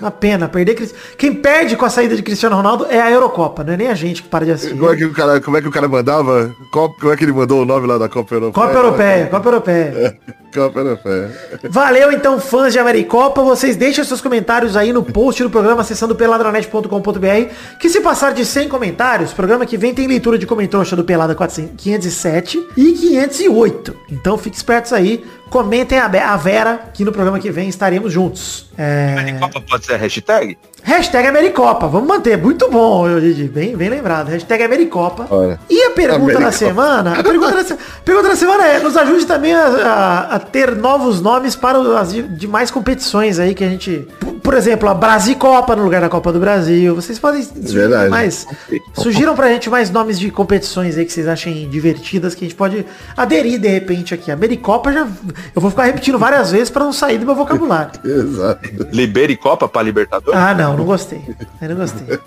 [0.00, 0.74] Uma pena, perder
[1.16, 3.94] Quem perde com a saída de Cristiano Ronaldo é a Eurocopa, não é nem a
[3.94, 4.76] gente que para de assistir.
[4.78, 6.54] Como é que o cara, como é que o cara mandava?
[6.70, 8.66] Como é que ele mandou o nome lá da Copa Europeia?
[8.66, 10.18] Copa Europeia, Copa Europeia.
[10.54, 11.30] Copa Europeia.
[11.68, 13.42] Valeu então, fãs de Americopa.
[13.42, 17.50] Vocês deixem seus comentários aí no post do programa acessando peladranet.com.br.
[17.80, 21.34] Que se passar de 100 comentários, programa que vem tem leitura de comentrouxa do Pelada
[21.34, 23.96] 400 507 e 508.
[24.12, 25.24] Então fiquem espertos aí.
[25.50, 28.66] Comentem a, a Vera, que no programa que vem estaremos juntos.
[28.76, 29.36] É...
[29.38, 30.58] Copa pode ser hashtag?
[30.82, 32.36] Hashtag Americopa, vamos manter.
[32.36, 33.04] Muito bom.
[33.52, 34.28] Bem, bem lembrado.
[34.28, 35.26] Hashtag Americopa.
[35.30, 35.58] Olha.
[35.70, 36.52] E a pergunta da Americopa.
[36.52, 37.18] semana?
[37.18, 40.74] A pergunta da, se- pergunta da semana é, nos ajude também a, a- a ter
[40.74, 44.06] novos nomes para as de- demais competições aí que a gente...
[44.44, 46.94] por exemplo, a Brasicopa no lugar da Copa do Brasil.
[46.94, 48.10] Vocês podem sugerir Verdade.
[48.10, 48.46] mais.
[48.92, 52.54] Sugiram pra gente mais nomes de competições aí que vocês achem divertidas, que a gente
[52.56, 52.84] pode
[53.16, 54.30] aderir de repente aqui.
[54.30, 55.08] A Mericopa já.
[55.56, 57.92] Eu vou ficar repetindo várias vezes pra não sair do meu vocabulário.
[58.04, 58.68] Exato.
[58.92, 60.38] Libericopa pra Libertadores?
[60.38, 61.22] Ah, não, não gostei.
[61.62, 62.18] Eu não gostei.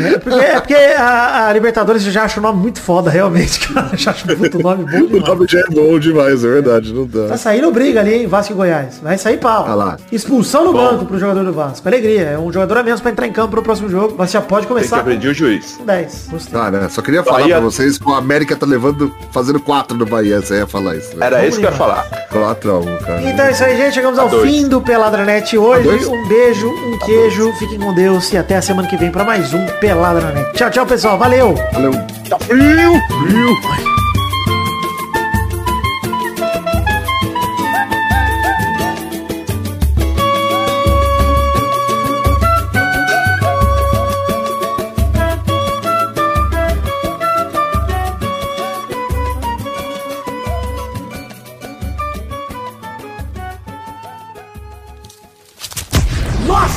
[0.00, 3.68] É porque, é porque a, a Libertadores eu já acho o nome muito foda, realmente,
[3.68, 3.88] cara.
[3.92, 5.28] Eu já acho muito nome bom O demais.
[5.28, 6.94] nome já é bom demais, é verdade.
[6.94, 7.36] Não Tá dá.
[7.36, 9.00] saindo briga ali, hein, Vasco e Goiás.
[9.02, 9.66] Vai sair pau.
[9.68, 9.96] Ah lá.
[10.10, 11.86] Expulsão no banco pro jogador do Vasco.
[11.88, 12.22] Alegria.
[12.22, 14.14] É um jogador a menos pra entrar em campo pro próximo jogo.
[14.18, 15.76] Mas já pode Tem que começar aprender o juiz.
[15.78, 16.28] com 10.
[16.30, 16.60] Gostei.
[16.70, 16.88] Né?
[16.90, 20.40] Só queria falar Bahia- pra vocês que o América tá levando, fazendo quatro no Bahia.
[20.40, 21.26] Você ia falar isso, né?
[21.26, 22.04] Era isso que eu ia falar.
[22.30, 23.22] Quatro a um, cara.
[23.22, 23.94] Então é isso aí, gente.
[23.94, 24.50] Chegamos ao dois.
[24.50, 26.06] fim do Peladranet hoje.
[26.06, 27.52] Um beijo, um queijo.
[27.58, 30.52] Fiquem com Deus e até a semana que vem pra mais um Peladranet.
[30.54, 31.18] Tchau, tchau, pessoal.
[31.18, 31.54] Valeu!
[31.72, 31.92] Valeu.
[32.28, 32.92] Tá frio,
[33.28, 34.01] frio.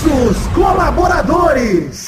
[0.06, 2.06] Nossos colaboradores!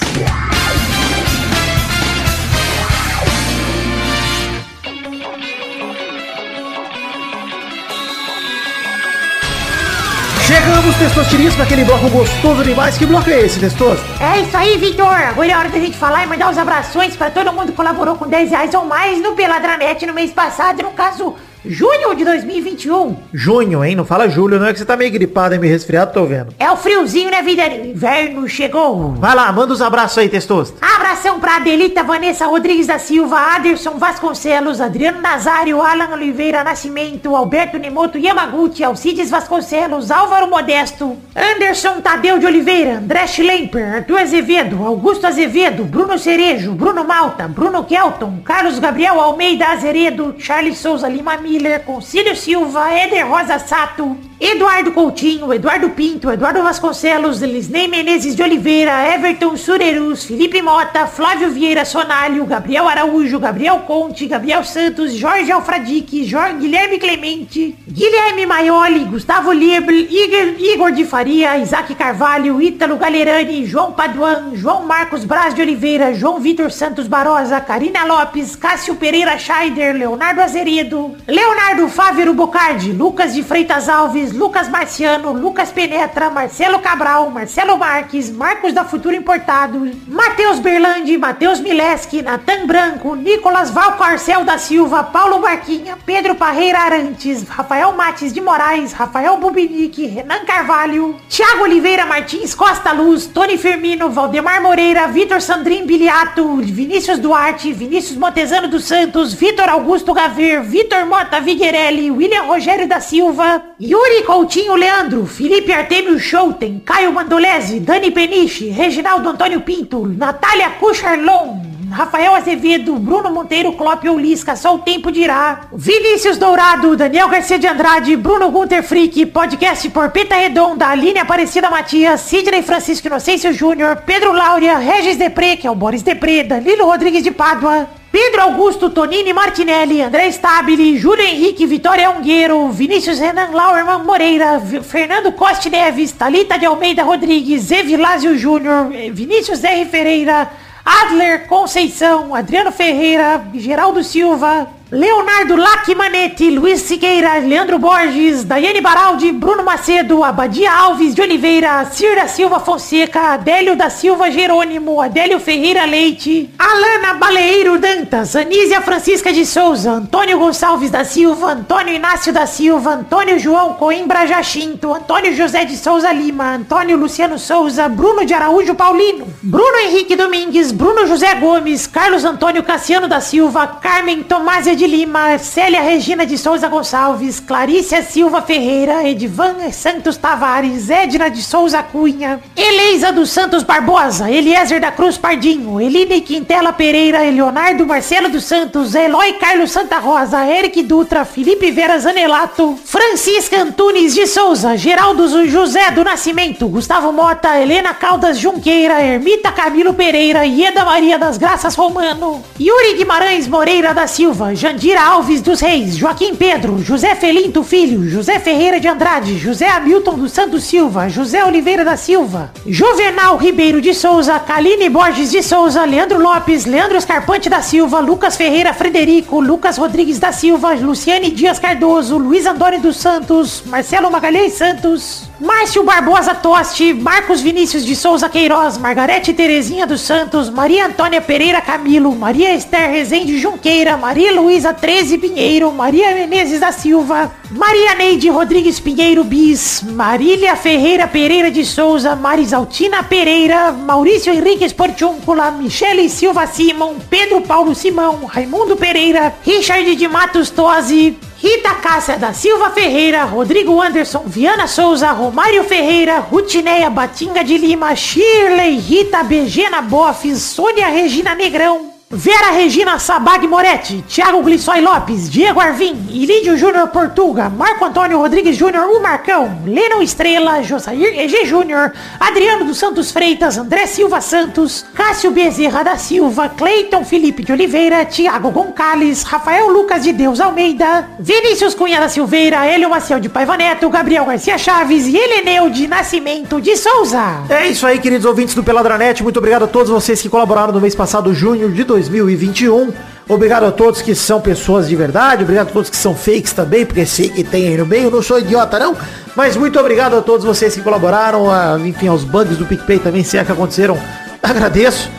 [10.45, 12.97] Chegamos, Testosterinhos, para aquele bloco gostoso demais.
[12.97, 14.01] Que bloco é esse, Testoso?
[14.21, 15.07] É isso aí, Vitor.
[15.07, 18.15] Agora é hora da gente falar e mandar os abrações pra todo mundo que colaborou
[18.15, 21.35] com 10 reais ou mais no Peladranet no mês passado, no caso,
[21.65, 23.15] junho de 2021.
[23.33, 23.95] Junho, hein?
[23.95, 26.53] Não fala julho, não é que você tá meio gripado e meio resfriado, tô vendo.
[26.59, 27.65] É o friozinho, né, vida?
[27.67, 29.13] Inverno chegou.
[29.13, 30.75] Vai lá, manda os abraços aí, Testoso.
[30.81, 37.77] Abração pra Adelita Vanessa Rodrigues da Silva, Aderson Vasconcelos, Adriano Nazário, Alan Oliveira Nascimento, Alberto
[37.77, 45.25] Nemoto Yamaguchi, Alcides Vasconcelos, Álvaro Modesto, Anderson Tadeu de Oliveira, André Schlemper, Arthur Azevedo, Augusto
[45.27, 51.85] Azevedo, Bruno Cerejo, Bruno Malta, Bruno Kelton, Carlos Gabriel Almeida Azeredo, Charles Souza Lima Miller,
[51.85, 59.11] Concílio Silva, Éder Rosa Sato, Eduardo Coutinho, Eduardo Pinto, Eduardo Vasconcelos, Lisney Menezes de Oliveira,
[59.15, 66.29] Everton Surerus, Felipe Mota, Flávio Vieira Sonalho, Gabriel Araújo, Gabriel Conte, Gabriel Santos, Jorge Alfradique,
[66.29, 73.65] Jorge Guilherme Clemente, Guilherme Maioli, Gustavo Liebre, Igor, Igor de Faria, Isaac Carvalho, Ítalo Galerani,
[73.65, 79.35] João Paduan, João Marcos Braz de Oliveira, João Vitor Santos Barosa, Karina Lopes, Cássio Pereira
[79.39, 86.79] Scheider, Leonardo Azeredo, Leonardo Fávero Bocardi, Lucas de Freitas Alves, Lucas Marciano, Lucas Penetra, Marcelo
[86.79, 94.43] Cabral, Marcelo Marques, Marcos da Futuro Importado, Matheus Berlandi, Matheus Mileski, Natan Branco, Nicolas Valcarcel
[94.43, 101.15] da Silva, Paulo Barquinha, Pedro Parreira Arantes, Rafael Mates de Moraes, Rafael Bubinique, Renan Carvalho,
[101.29, 108.17] Thiago Oliveira Martins Costa Luz, Tony Firmino, Valdemar Moreira, Vitor Sandrin Biliato, Vinícius Duarte, Vinícius
[108.17, 114.75] Montezano dos Santos, Vitor Augusto Gaver, Vitor Mota Viguerelli, William Rogério da Silva, Yuri Coutinho
[114.75, 122.95] Leandro, Felipe Artemio Schouten, Caio Mandolese, Dani Peniche, Reginaldo Antônio Pinto, Natália Cucharlon, Rafael Azevedo,
[122.95, 125.61] Bruno Monteiro, Clópio Lisca, só o tempo dirá.
[125.73, 132.21] Vinícius Dourado, Daniel Garcia de Andrade, Bruno Gunter Frick, podcast Porpeta Redonda, Aline Aparecida Matias,
[132.21, 137.23] Sidney Francisco Inocêncio Júnior, Pedro Laura, Regis Depré, que é o Boris Depré, Danilo Rodrigues
[137.23, 137.87] de Pádua,
[138.19, 145.31] Pedro Augusto, Tonini Martinelli, André Stabile, Júlio Henrique, Vitória Ungueiro, Vinícius Renan Lauerman Moreira, Fernando
[145.33, 149.85] Costa Neves, Talita de Almeida Rodrigues, Zé Vilásio Júnior, eh, Vinícius R.
[149.85, 150.49] Ferreira,
[150.83, 159.61] Adler Conceição, Adriano Ferreira, Geraldo Silva, Leonardo Lacmanetti, Luiz Siqueira, Leandro Borges, Daiane Baraldi, Bruno
[159.61, 166.49] Macedo, Abadia Alves de Oliveira, Cira Silva Fonseca, Adélio da Silva Jerônimo, Adélio Ferreira Leite,
[166.57, 172.91] Alana Baleeiro Dantas, Anísia Francisca de Souza, Antônio Gonçalves da Silva, Antônio Inácio da Silva,
[172.91, 178.73] Antônio João Coimbra Jacinto, Antônio José de Souza Lima, Antônio Luciano Souza, Bruno de Araújo
[178.73, 184.87] Paulino, Bruno Henrique Domingues, Bruno José Gomes, Carlos Antônio Cassiano da Silva, Carmen Tomásia de
[184.87, 191.83] Lima, Célia Regina de Souza Gonçalves, Clarícia Silva Ferreira, Edvan Santos Tavares, Edna de Souza
[191.83, 198.43] Cunha, Eleisa dos Santos Barbosa, Eliezer da Cruz Pardinho, Eline Quintela Pereira, Leonardo Marcelo dos
[198.43, 205.27] Santos, Eloy Carlos Santa Rosa, Eric Dutra, Felipe Vera Zanelato, Francisca Antunes de Souza, Geraldo
[205.47, 211.75] José do Nascimento, Gustavo Mota, Helena Caldas Junqueira, Ermita Camilo Pereira, Ieda Maria das Graças
[211.75, 218.09] Romano, Yuri Guimarães Moreira da Silva, Jandira Alves dos Reis, Joaquim Pedro, José Felinto Filho,
[218.09, 223.81] José Ferreira de Andrade, José Hamilton dos Santos Silva, José Oliveira da Silva, Juvenal Ribeiro
[223.81, 229.41] de Souza, Kaline Borges de Souza, Leandro Lopes, Leandro Escarpante da Silva, Lucas Ferreira Frederico,
[229.41, 235.83] Lucas Rodrigues da Silva, Luciane Dias Cardoso, Luiz Antônio dos Santos, Marcelo Magalhães Santos, Márcio
[235.83, 242.15] Barbosa Toste, Marcos Vinícius de Souza Queiroz, Margarete Terezinha dos Santos, Maria Antônia Pereira Camilo,
[242.15, 248.79] Maria Esther Rezende Junqueira, Maria Luísa 13 Pinheiro, Maria Menezes da Silva, Maria Neide Rodrigues
[248.79, 256.95] Pinheiro Bis, Marília Ferreira Pereira de Souza, Marisaltina Pereira, Maurício Henrique Esportiúncula, Michele Silva Simon,
[257.09, 263.79] Pedro Paulo Simão, Raimundo Pereira, Richard de Matos Tosi, Rita Cássia da Silva Ferreira, Rodrigo
[263.79, 271.35] Anderson, Viana Souza, Romário Ferreira, Rutineia Batinga de Lima, Shirley, Rita Begena Boffes, Sônia Regina
[271.35, 278.17] Negrão, Vera Regina Sabag Moretti, Thiago Glissói Lopes, Diego Arvim, Ilídio Júnior Portuga, Marco Antônio
[278.17, 284.21] Rodrigues Júnior, o Marcão, Leno Estrela, Josair EG Júnior, Adriano dos Santos Freitas, André Silva
[284.21, 290.39] Santos, Cássio Bezerra da Silva, Cleiton Felipe de Oliveira, Thiago Goncalves, Rafael Lucas de Deus
[290.39, 295.69] Almeida, Vinícius Cunha da Silveira, Hélio Maciel de Paiva Neto, Gabriel Garcia Chaves e Heleneu
[295.69, 297.43] de Nascimento de Souza.
[297.49, 299.21] É isso aí, queridos ouvintes do Peladranet.
[299.21, 302.93] Muito obrigado a todos vocês que colaboraram no mês passado, junho de 2021.
[303.29, 305.43] Obrigado a todos que são pessoas de verdade.
[305.43, 308.09] Obrigado a todos que são fakes também, porque sei que tem aí no meio.
[308.09, 308.95] Não sou idiota, não.
[309.35, 311.51] Mas muito obrigado a todos vocês que colaboraram.
[311.51, 313.97] A, enfim, aos bugs do PicPay também, se é que aconteceram.
[314.41, 315.09] Agradeço.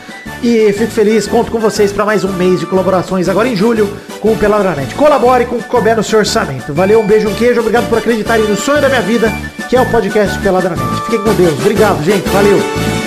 [0.41, 3.89] E fico feliz, conto com vocês para mais um mês de colaborações agora em julho
[4.21, 4.95] com o Peladranet.
[4.95, 6.73] Colabore com o que couber no seu orçamento.
[6.73, 7.59] Valeu, um beijo, um queijo.
[7.59, 9.31] Obrigado por acreditarem no sonho da minha vida,
[9.69, 10.81] que é o podcast Peladranet.
[11.05, 11.53] Fiquem com Deus.
[11.59, 12.27] Obrigado, gente.
[12.29, 12.98] Valeu.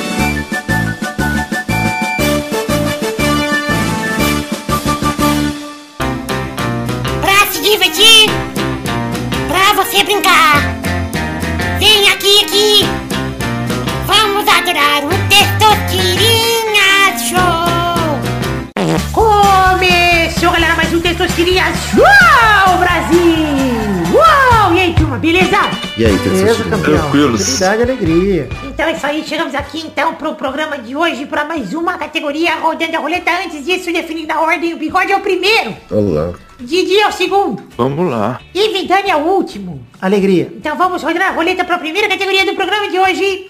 [21.43, 21.65] Testosterinha
[21.99, 24.15] Uau, Brasil!
[24.15, 24.75] Uau!
[24.75, 25.57] E aí, turma, beleza?
[25.99, 27.01] E aí, Beleza, campeão.
[27.01, 27.43] Tranquilos.
[27.43, 28.49] Felicidade alegria.
[28.65, 32.55] Então é isso aí, chegamos aqui então pro programa de hoje para mais uma categoria
[32.57, 33.31] rodando a roleta.
[33.45, 36.33] Antes disso, definindo a ordem, o bigode é o primeiro, Olá.
[36.61, 38.41] Didi é o segundo Vamos lá.
[38.55, 39.85] e Vidani é o último.
[40.01, 40.49] Alegria.
[40.57, 43.49] Então vamos rodar a roleta para a primeira categoria do programa de hoje.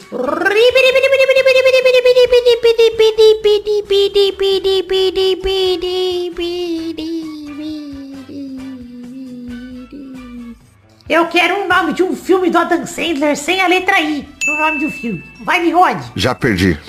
[11.12, 14.56] Eu quero um nome de um filme do Adam Sandler sem a letra I no
[14.56, 15.22] nome do filme.
[15.42, 16.02] Vai, me rode.
[16.16, 16.80] Já perdi.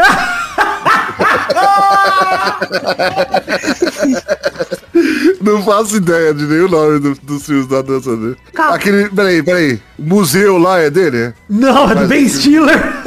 [5.40, 8.36] Não faço ideia de nenhum nome do- dos filmes da dança dele.
[8.54, 8.76] Calma.
[8.76, 9.80] Aquele, peraí, peraí.
[9.98, 11.16] Museu lá é dele?
[11.18, 11.34] é?
[11.48, 12.78] Não, é do Ben Stiller.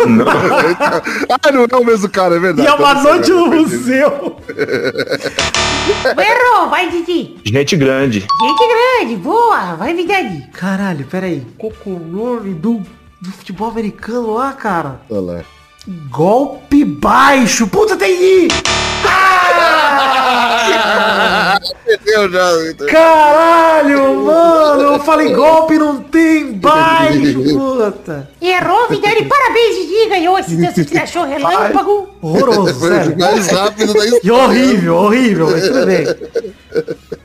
[1.29, 2.67] ah, não é o mesmo cara, é E verdade.
[2.67, 3.75] é uma Tá noite no já perdi.
[3.77, 4.37] museu.
[6.17, 7.37] Errou, vai, Didi.
[7.45, 8.19] Gente grande.
[8.21, 8.67] Gente
[8.99, 10.47] grande, boa, vai, Vidani.
[10.53, 11.45] Caralho, peraí.
[11.57, 12.81] Qual que é o nome do,
[13.21, 15.01] do futebol americano lá, cara?
[15.09, 15.41] Olha lá.
[15.87, 17.67] Golpe baixo.
[17.67, 18.47] Puta, tem I.
[21.85, 22.87] Perdeu já, Vitor.
[22.87, 24.81] Caralho, mano.
[24.81, 28.29] Eu falei golpe não tem baixo, puta.
[28.41, 32.09] Errou, Vidani, parabéns, Didi, ganhou esse dança que achou relâmpago.
[32.21, 33.17] Horroroso, sério.
[33.17, 36.05] mais rápido da E horrível, horrível, mas tudo bem.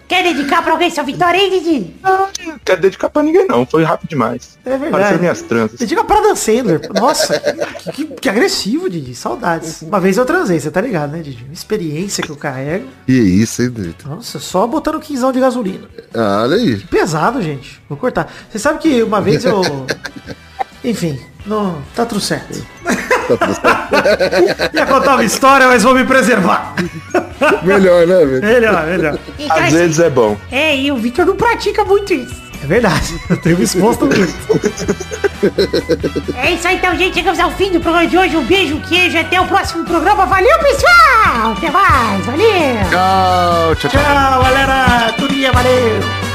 [0.09, 1.95] Quer dedicar pra alguém sua vitória, hein, Didi?
[2.03, 3.67] Não quero dedicar pra ninguém não.
[3.67, 4.59] Foi rápido demais.
[4.65, 4.91] É verdade.
[4.93, 5.87] Pareceu minhas tranças.
[5.87, 6.81] Digo pra Dan Sandler.
[6.99, 9.15] Nossa, que, que- que agressivo, Didi.
[9.15, 9.83] Saudades.
[9.83, 11.45] Uma vez eu transei, você tá ligado, né, Didi?
[11.45, 12.87] Uma experiência que eu carrego.
[13.07, 14.11] E é isso, hein, Vitor?
[14.17, 15.87] Nossa, só botando quinzão de gasolina.
[16.15, 16.79] Ah, olha aí.
[16.79, 17.81] Pesado, gente.
[17.89, 18.33] Vou cortar.
[18.51, 19.61] Você sabe que uma vez eu...
[20.85, 21.83] Enfim, não...
[21.95, 22.65] Tá tudo certo.
[24.75, 26.75] Ia contar uma história, mas vou me preservar.
[27.63, 28.49] Melhor, né, Vitor?
[28.49, 29.19] Melhor, melhor.
[29.39, 30.37] Então, Às assim, vezes é bom.
[30.51, 32.49] É, e o Victor não pratica muito isso.
[32.63, 33.21] É verdade.
[33.31, 34.35] Eu tenho me exposto muito.
[36.37, 37.15] É isso aí, então, gente.
[37.15, 38.37] Chegamos ao fim do programa de hoje.
[38.37, 39.17] Um beijo, um queijo.
[39.17, 40.27] Até o próximo programa.
[40.27, 41.53] Valeu, pessoal!
[41.57, 42.27] Até mais.
[42.27, 42.47] Valeu!
[42.91, 44.03] Tchau, tchau, tchau.
[44.03, 45.13] Tchau, galera.
[45.17, 46.28] Turinha, valeu.